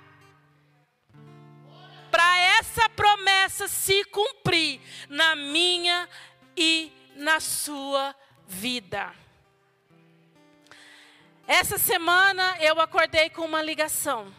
para 2.11 2.39
essa 2.59 2.89
promessa 2.89 3.69
se 3.69 4.05
cumprir 4.07 4.81
na 5.09 5.37
minha 5.37 6.09
e 6.57 6.93
na 7.17 7.41
sua 7.41 8.15
vida. 8.47 9.20
Essa 11.53 11.79
semana 11.79 12.57
eu 12.61 12.81
acordei 12.81 13.29
com 13.29 13.45
uma 13.45 13.61
ligação. 13.61 14.33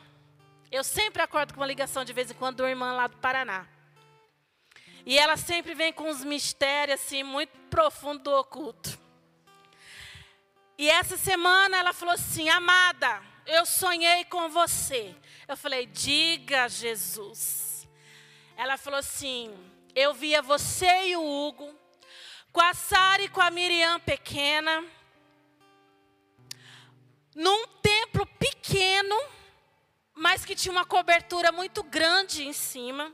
Eu 0.72 0.82
sempre 0.82 1.22
acordo 1.22 1.54
com 1.54 1.60
uma 1.60 1.68
ligação 1.68 2.06
de 2.06 2.14
vez 2.14 2.32
em 2.32 2.34
quando 2.34 2.56
do 2.56 2.66
irmã 2.66 2.94
lá 2.94 3.08
do 3.08 3.18
Paraná. 3.18 3.68
E 5.06 5.20
ela 5.20 5.36
sempre 5.36 5.76
vem 5.76 5.92
com 5.92 6.10
uns 6.10 6.24
mistérios 6.24 7.02
assim 7.02 7.22
muito 7.22 7.52
profundos 7.70 8.24
do 8.24 8.32
oculto. 8.32 8.98
E 10.78 10.90
essa 10.90 11.18
semana 11.18 11.76
ela 11.76 11.92
falou 11.92 12.14
assim: 12.14 12.48
"Amada, 12.48 13.22
eu 13.46 13.66
sonhei 13.66 14.24
com 14.24 14.48
você". 14.48 15.14
Eu 15.50 15.58
falei: 15.58 15.88
"Diga, 15.88 16.70
Jesus". 16.70 17.90
Ela 18.56 18.78
falou 18.78 19.00
assim: 19.00 19.54
"Eu 19.94 20.14
via 20.14 20.42
você 20.42 21.08
e 21.08 21.18
o 21.18 21.22
Hugo 21.22 21.78
com 22.54 22.62
a 22.62 22.74
Sara 22.74 23.24
e 23.24 23.28
com 23.28 23.42
a 23.42 23.52
Miriam 23.52 24.00
pequena, 24.00 24.82
num 27.36 27.68
templo 27.82 28.26
pequeno, 28.38 29.16
mas 30.14 30.46
que 30.46 30.56
tinha 30.56 30.72
uma 30.72 30.86
cobertura 30.86 31.52
muito 31.52 31.84
grande 31.84 32.44
em 32.44 32.54
cima. 32.54 33.14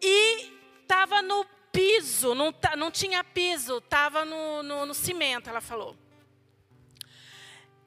E 0.00 0.52
estava 0.82 1.22
no 1.22 1.44
piso, 1.70 2.34
não, 2.34 2.54
não 2.76 2.90
tinha 2.90 3.22
piso, 3.22 3.78
estava 3.78 4.24
no, 4.24 4.62
no, 4.62 4.86
no, 4.86 4.94
cimento, 4.94 5.48
ela 5.48 5.60
falou. 5.60 5.96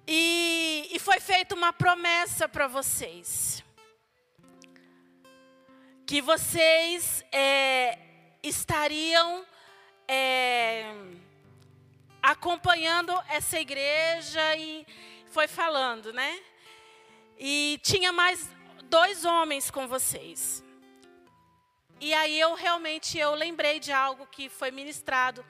E, 0.07 0.87
e 0.91 0.99
foi 0.99 1.19
feita 1.19 1.55
uma 1.55 1.73
promessa 1.73 2.47
para 2.47 2.67
vocês. 2.67 3.63
Que 6.05 6.21
vocês 6.21 7.25
é, 7.31 7.97
estariam 8.43 9.45
é, 10.07 10.93
acompanhando 12.25 13.13
essa 13.29 13.59
igreja 13.59 14.55
e 14.55 14.85
foi 15.27 15.47
falando, 15.47 16.11
né? 16.11 16.39
E 17.37 17.79
tinha 17.83 18.11
mais 18.11 18.49
dois 18.85 19.23
homens 19.23 19.69
com 19.69 19.87
vocês. 19.87 20.63
E 22.01 22.13
aí 22.15 22.39
eu 22.39 22.55
realmente 22.55 23.19
eu 23.19 23.35
lembrei 23.35 23.79
de 23.79 23.91
algo 23.91 24.25
que 24.25 24.49
foi 24.49 24.71
ministrado 24.71 25.45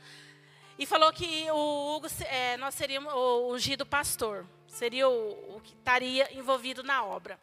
e 0.78 0.86
falou 0.86 1.14
que 1.14 1.50
o 1.50 1.96
Hugo, 1.96 2.08
é, 2.26 2.58
nós 2.58 2.76
seríamos 2.76 3.14
o 3.14 3.54
ungido 3.54 3.86
pastor, 3.86 4.46
seria 4.68 5.08
o, 5.08 5.56
o 5.56 5.62
que 5.62 5.74
estaria 5.74 6.38
envolvido 6.38 6.84
na 6.84 7.06
obra. 7.06 7.40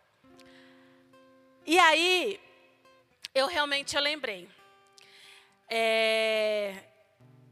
E 1.65 1.79
aí 1.79 2.39
eu 3.35 3.47
realmente 3.47 3.97
eu 3.97 4.03
lembrei. 4.03 4.47
É, 5.71 6.85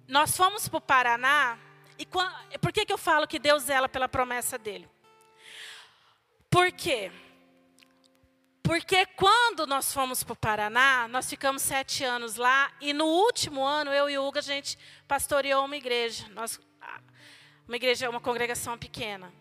nós 0.06 0.36
fomos 0.36 0.68
para 0.68 0.76
o 0.76 0.80
Paraná, 0.80 1.58
e 2.50 2.58
por 2.58 2.72
que, 2.72 2.86
que 2.86 2.92
eu 2.92 2.98
falo 2.98 3.26
que 3.26 3.38
Deus 3.38 3.64
zela 3.64 3.88
pela 3.88 4.08
promessa 4.08 4.56
dele? 4.56 4.88
Por 6.48 6.72
quê? 6.72 7.12
Porque 8.62 9.04
quando 9.06 9.66
nós 9.66 9.92
fomos 9.92 10.22
para 10.22 10.32
o 10.32 10.36
Paraná, 10.36 11.08
nós 11.08 11.28
ficamos 11.28 11.62
sete 11.62 12.04
anos 12.04 12.36
lá, 12.36 12.72
e 12.80 12.92
no 12.92 13.04
último 13.04 13.64
ano, 13.64 13.92
eu 13.92 14.08
e 14.08 14.16
o 14.16 14.24
Hugo, 14.26 14.38
a 14.38 14.42
gente 14.42 14.78
pastoreou 15.08 15.64
uma 15.64 15.76
igreja. 15.76 16.28
Nós, 16.30 16.60
uma 17.66 17.76
igreja, 17.76 18.08
uma 18.08 18.20
congregação 18.20 18.78
pequena. 18.78 19.32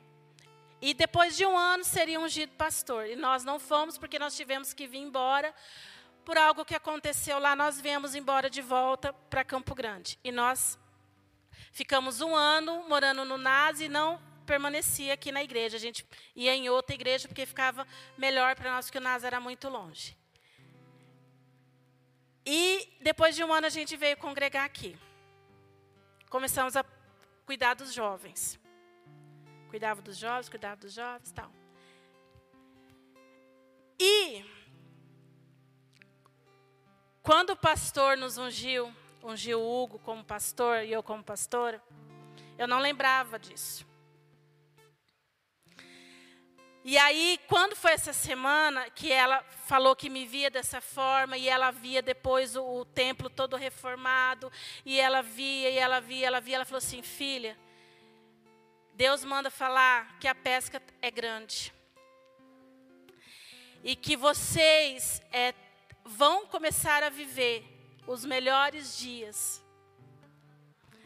E 0.82 0.94
depois 0.94 1.38
de 1.38 1.46
um 1.46 1.58
ano 1.58 1.84
seria 1.84 2.20
ungido 2.20 2.54
pastor. 2.54 3.06
E 3.08 3.16
nós 3.16 3.44
não 3.44 3.60
fomos 3.60 3.98
porque 3.98 4.18
nós 4.18 4.36
tivemos 4.36 4.74
que 4.74 4.88
vir 4.88 5.00
embora 5.00 5.54
por 6.26 6.38
algo 6.38 6.66
que 6.66 6.76
aconteceu 6.76 7.40
lá, 7.40 7.56
nós 7.56 7.82
viemos 7.82 8.14
embora 8.14 8.50
de 8.50 8.62
volta 8.62 9.12
para 9.30 9.44
Campo 9.44 9.74
Grande. 9.74 10.20
E 10.24 10.32
nós 10.32 10.78
ficamos 11.72 12.22
um 12.22 12.36
ano 12.36 12.88
morando 12.88 13.26
no 13.26 13.38
NAS 13.38 13.82
e 13.82 13.90
não 13.90 14.22
permanecia 14.46 15.14
aqui 15.14 15.32
na 15.32 15.44
igreja. 15.44 15.78
A 15.78 15.80
gente 15.80 16.06
ia 16.36 16.56
em 16.56 16.70
outra 16.70 16.96
igreja 16.96 17.28
porque 17.28 17.46
ficava 17.46 17.88
melhor 18.18 18.56
para 18.56 18.72
nós, 18.72 18.86
porque 18.86 18.98
o 18.98 19.02
NAS 19.02 19.24
era 19.24 19.40
muito 19.40 19.70
longe. 19.70 20.18
E 22.46 22.98
depois 23.02 23.36
de 23.36 23.44
um 23.44 23.54
ano 23.54 23.68
a 23.68 23.70
gente 23.70 23.96
veio 23.96 24.18
congregar 24.18 24.66
aqui. 24.66 24.98
Começamos 26.30 26.76
a 26.76 26.84
cuidar 27.46 27.76
dos 27.76 27.94
jovens. 27.94 28.60
Cuidava 29.70 30.02
dos 30.02 30.18
jovens, 30.18 30.50
cuidava 30.50 30.76
dos 30.78 30.94
jovens, 30.94 31.32
tal. 31.32 31.52
E 34.00 34.44
quando 37.22 37.52
o 37.52 37.56
pastor 37.56 38.18
nos 38.18 38.38
ungiu, 38.38 38.92
ungiu 39.24 39.60
o 39.60 39.84
Hugo 39.84 40.00
como 40.00 40.24
pastor 40.24 40.84
e 40.84 40.92
eu 40.92 41.04
como 41.04 41.24
pastora, 41.24 41.82
eu 42.58 42.68
não 42.68 42.80
lembrava 42.80 43.38
disso. 43.40 43.88
E 46.84 46.98
aí, 46.98 47.40
quando 47.48 47.76
foi 47.76 47.92
essa 47.92 48.14
semana 48.14 48.90
que 48.90 49.12
ela 49.12 49.44
falou 49.68 49.96
que 49.96 50.10
me 50.10 50.26
via 50.26 50.50
dessa 50.50 50.80
forma, 50.80 51.38
e 51.38 51.48
ela 51.48 51.72
via 51.72 52.02
depois 52.02 52.56
o, 52.56 52.64
o 52.64 52.86
templo 52.86 53.30
todo 53.30 53.58
reformado, 53.58 54.52
e 54.86 55.00
ela 55.00 55.22
via, 55.22 55.70
e 55.70 55.78
ela 55.78 56.00
via, 56.00 56.28
ela 56.28 56.40
via, 56.40 56.56
ela 56.56 56.66
falou 56.66 56.80
assim: 56.80 57.02
filha, 57.02 57.58
Deus 58.94 59.24
manda 59.24 59.52
falar 59.52 60.18
que 60.20 60.28
a 60.28 60.34
pesca 60.34 60.82
é 61.02 61.12
grande. 61.12 61.74
E 63.84 63.96
que 63.96 64.18
vocês 64.18 65.22
é, 65.32 65.54
vão 66.04 66.46
começar 66.48 67.04
a 67.04 67.10
viver 67.10 67.79
os 68.10 68.26
melhores 68.26 68.98
dias 68.98 69.64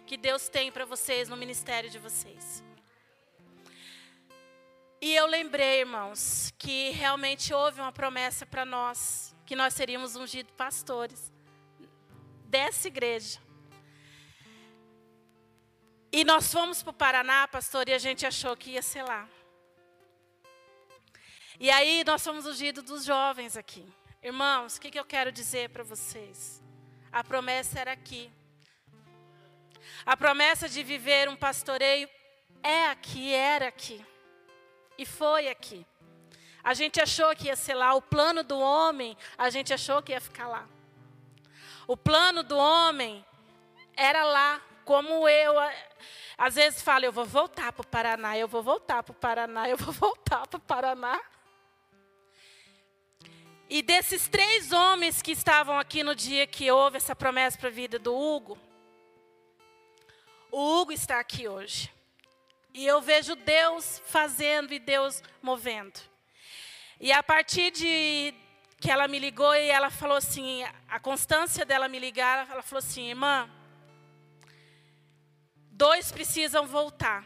que 0.07 0.15
Deus 0.15 0.47
tem 0.47 0.71
para 0.71 0.85
vocês 0.85 1.27
no 1.27 1.35
ministério 1.35 1.89
de 1.89 1.99
vocês. 1.99 2.63
E 5.01 5.13
eu 5.13 5.25
lembrei, 5.25 5.81
irmãos, 5.81 6.53
que 6.57 6.91
realmente 6.91 7.53
houve 7.53 7.81
uma 7.81 7.91
promessa 7.91 8.45
para 8.45 8.63
nós, 8.63 9.35
que 9.45 9.53
nós 9.53 9.73
seríamos 9.73 10.15
ungidos 10.15 10.53
pastores 10.55 11.29
dessa 12.45 12.87
igreja. 12.87 13.37
E 16.09 16.23
nós 16.23 16.53
fomos 16.53 16.81
para 16.81 16.91
o 16.91 16.93
Paraná, 16.93 17.49
pastor, 17.49 17.89
e 17.89 17.93
a 17.93 17.97
gente 17.97 18.25
achou 18.25 18.55
que 18.55 18.71
ia 18.71 18.81
ser 18.81 19.03
lá. 19.03 19.27
E 21.59 21.69
aí 21.69 22.05
nós 22.05 22.23
fomos 22.23 22.45
ungidos 22.45 22.81
dos 22.85 23.03
jovens 23.03 23.57
aqui. 23.57 23.85
Irmãos, 24.21 24.77
o 24.77 24.81
que, 24.81 24.89
que 24.89 24.99
eu 24.99 25.05
quero 25.05 25.33
dizer 25.33 25.69
para 25.69 25.83
vocês? 25.83 26.62
A 27.13 27.23
promessa 27.23 27.79
era 27.79 27.91
aqui. 27.91 28.31
A 30.03 30.17
promessa 30.17 30.67
de 30.67 30.81
viver 30.81 31.29
um 31.29 31.35
pastoreio 31.35 32.09
é 32.63 32.87
aqui, 32.87 33.31
era 33.31 33.67
aqui. 33.67 34.03
E 34.97 35.05
foi 35.05 35.47
aqui. 35.47 35.85
A 36.63 36.73
gente 36.73 36.99
achou 36.99 37.35
que 37.35 37.47
ia 37.47 37.55
ser 37.55 37.75
lá. 37.75 37.93
O 37.93 38.01
plano 38.01 38.43
do 38.43 38.59
homem, 38.59 39.15
a 39.37 39.51
gente 39.51 39.71
achou 39.71 40.01
que 40.01 40.11
ia 40.11 40.19
ficar 40.19 40.47
lá. 40.47 40.67
O 41.85 41.95
plano 41.95 42.41
do 42.41 42.57
homem 42.57 43.23
era 43.95 44.23
lá. 44.23 44.59
Como 44.83 45.29
eu, 45.29 45.53
às 46.37 46.55
vezes, 46.55 46.81
falo: 46.81 47.05
eu 47.05 47.11
vou 47.11 47.25
voltar 47.25 47.71
para 47.71 47.83
o 47.83 47.87
Paraná, 47.87 48.37
eu 48.37 48.47
vou 48.47 48.63
voltar 48.63 49.03
para 49.03 49.11
o 49.11 49.15
Paraná, 49.15 49.69
eu 49.69 49.77
vou 49.77 49.93
voltar 49.93 50.47
para 50.47 50.57
o 50.57 50.61
Paraná. 50.61 51.21
E 53.69 53.81
desses 53.81 54.27
três 54.27 54.71
homens 54.71 55.21
que 55.21 55.31
estavam 55.31 55.79
aqui 55.79 56.03
no 56.03 56.13
dia 56.13 56.45
que 56.45 56.69
houve 56.69 56.97
essa 56.97 57.15
promessa 57.15 57.57
para 57.57 57.69
a 57.69 57.71
vida 57.71 57.97
do 57.97 58.15
Hugo, 58.15 58.57
o 60.51 60.81
Hugo 60.81 60.91
está 60.91 61.19
aqui 61.19 61.47
hoje. 61.47 61.91
E 62.73 62.85
eu 62.85 63.01
vejo 63.01 63.35
Deus 63.35 64.01
fazendo 64.05 64.73
e 64.73 64.79
Deus 64.79 65.23
movendo. 65.41 65.99
E 66.99 67.11
a 67.11 67.23
partir 67.23 67.71
de 67.71 68.33
que 68.79 68.91
ela 68.91 69.07
me 69.07 69.17
ligou 69.17 69.55
e 69.55 69.69
ela 69.69 69.89
falou 69.89 70.17
assim, 70.17 70.63
a 70.89 70.99
constância 70.99 71.65
dela 71.65 71.87
me 71.87 71.99
ligar, 71.99 72.49
ela 72.51 72.61
falou 72.61 72.79
assim, 72.79 73.09
irmã, 73.09 73.49
dois 75.71 76.11
precisam 76.11 76.67
voltar. 76.67 77.25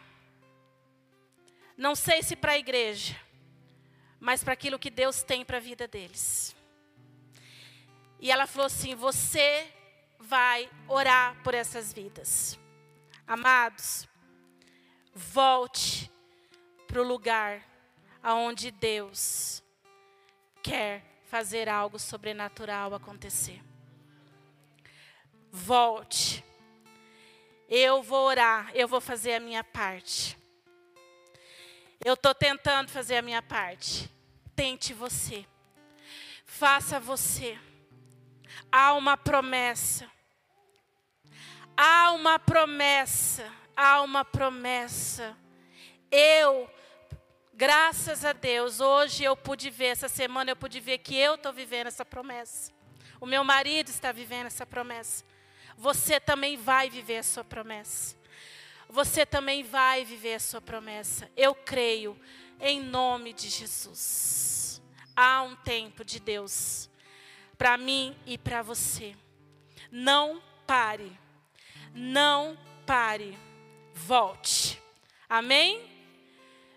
Não 1.75 1.95
sei 1.95 2.21
se 2.21 2.35
para 2.35 2.53
a 2.53 2.57
igreja, 2.57 3.15
mas 4.19 4.43
para 4.43 4.53
aquilo 4.53 4.79
que 4.79 4.89
Deus 4.89 5.23
tem 5.23 5.45
para 5.45 5.57
a 5.57 5.61
vida 5.61 5.87
deles. 5.87 6.55
E 8.19 8.31
ela 8.31 8.47
falou 8.47 8.67
assim: 8.67 8.95
você 8.95 9.71
vai 10.19 10.69
orar 10.87 11.35
por 11.43 11.53
essas 11.53 11.93
vidas. 11.93 12.59
Amados, 13.27 14.07
Volte 15.17 16.11
para 16.87 17.01
o 17.01 17.03
lugar 17.03 17.67
aonde 18.21 18.69
Deus 18.69 19.63
quer 20.61 21.03
fazer 21.25 21.67
algo 21.67 21.97
sobrenatural 21.97 22.93
acontecer. 22.93 23.59
Volte. 25.51 26.45
Eu 27.67 28.03
vou 28.03 28.27
orar, 28.27 28.69
eu 28.75 28.87
vou 28.87 29.01
fazer 29.01 29.33
a 29.33 29.39
minha 29.39 29.63
parte. 29.63 30.37
Eu 32.07 32.13
estou 32.13 32.33
tentando 32.33 32.89
fazer 32.89 33.17
a 33.17 33.21
minha 33.21 33.41
parte. 33.41 34.09
Tente 34.55 34.93
você. 34.93 35.45
Faça 36.45 36.99
você. 36.99 37.57
Há 38.71 38.93
uma 38.93 39.15
promessa. 39.17 40.09
Há 41.75 42.11
uma 42.11 42.39
promessa 42.39 43.51
há 43.77 44.01
uma 44.01 44.25
promessa. 44.25 45.37
Eu, 46.09 46.67
graças 47.53 48.25
a 48.25 48.33
Deus, 48.33 48.79
hoje 48.81 49.23
eu 49.23 49.37
pude 49.37 49.69
ver, 49.69 49.89
essa 49.89 50.09
semana 50.09 50.49
eu 50.49 50.55
pude 50.55 50.79
ver 50.79 50.97
que 50.97 51.15
eu 51.15 51.35
estou 51.35 51.53
vivendo 51.53 51.85
essa 51.85 52.03
promessa. 52.03 52.71
O 53.21 53.27
meu 53.27 53.43
marido 53.43 53.89
está 53.89 54.11
vivendo 54.11 54.47
essa 54.47 54.65
promessa. 54.65 55.23
Você 55.77 56.19
também 56.19 56.57
vai 56.57 56.89
viver 56.89 57.19
a 57.19 57.23
sua 57.23 57.43
promessa. 57.43 58.16
Você 58.89 59.25
também 59.25 59.63
vai 59.63 60.05
viver 60.05 60.35
a 60.35 60.39
sua 60.39 60.61
promessa. 60.61 61.29
Eu 61.35 61.53
creio 61.53 62.17
em 62.59 62.81
nome 62.81 63.33
de 63.33 63.49
Jesus. 63.49 64.81
Há 65.15 65.41
um 65.41 65.55
tempo 65.55 66.05
de 66.05 66.19
Deus 66.19 66.89
para 67.57 67.77
mim 67.77 68.15
e 68.25 68.37
para 68.37 68.61
você. 68.61 69.15
Não 69.91 70.41
pare. 70.65 71.11
Não 71.93 72.57
pare 72.85 73.37
volte. 73.93 74.81
Amém? 75.27 75.81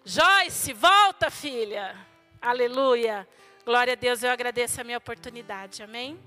Joyce, 0.05 0.73
volta, 0.73 1.31
filha. 1.31 1.95
Aleluia. 2.41 3.29
Glória 3.65 3.93
a 3.93 3.97
Deus, 3.97 4.23
eu 4.23 4.31
agradeço 4.31 4.81
a 4.81 4.85
minha 4.85 4.99
oportunidade. 4.99 5.83
Amém? 5.83 6.19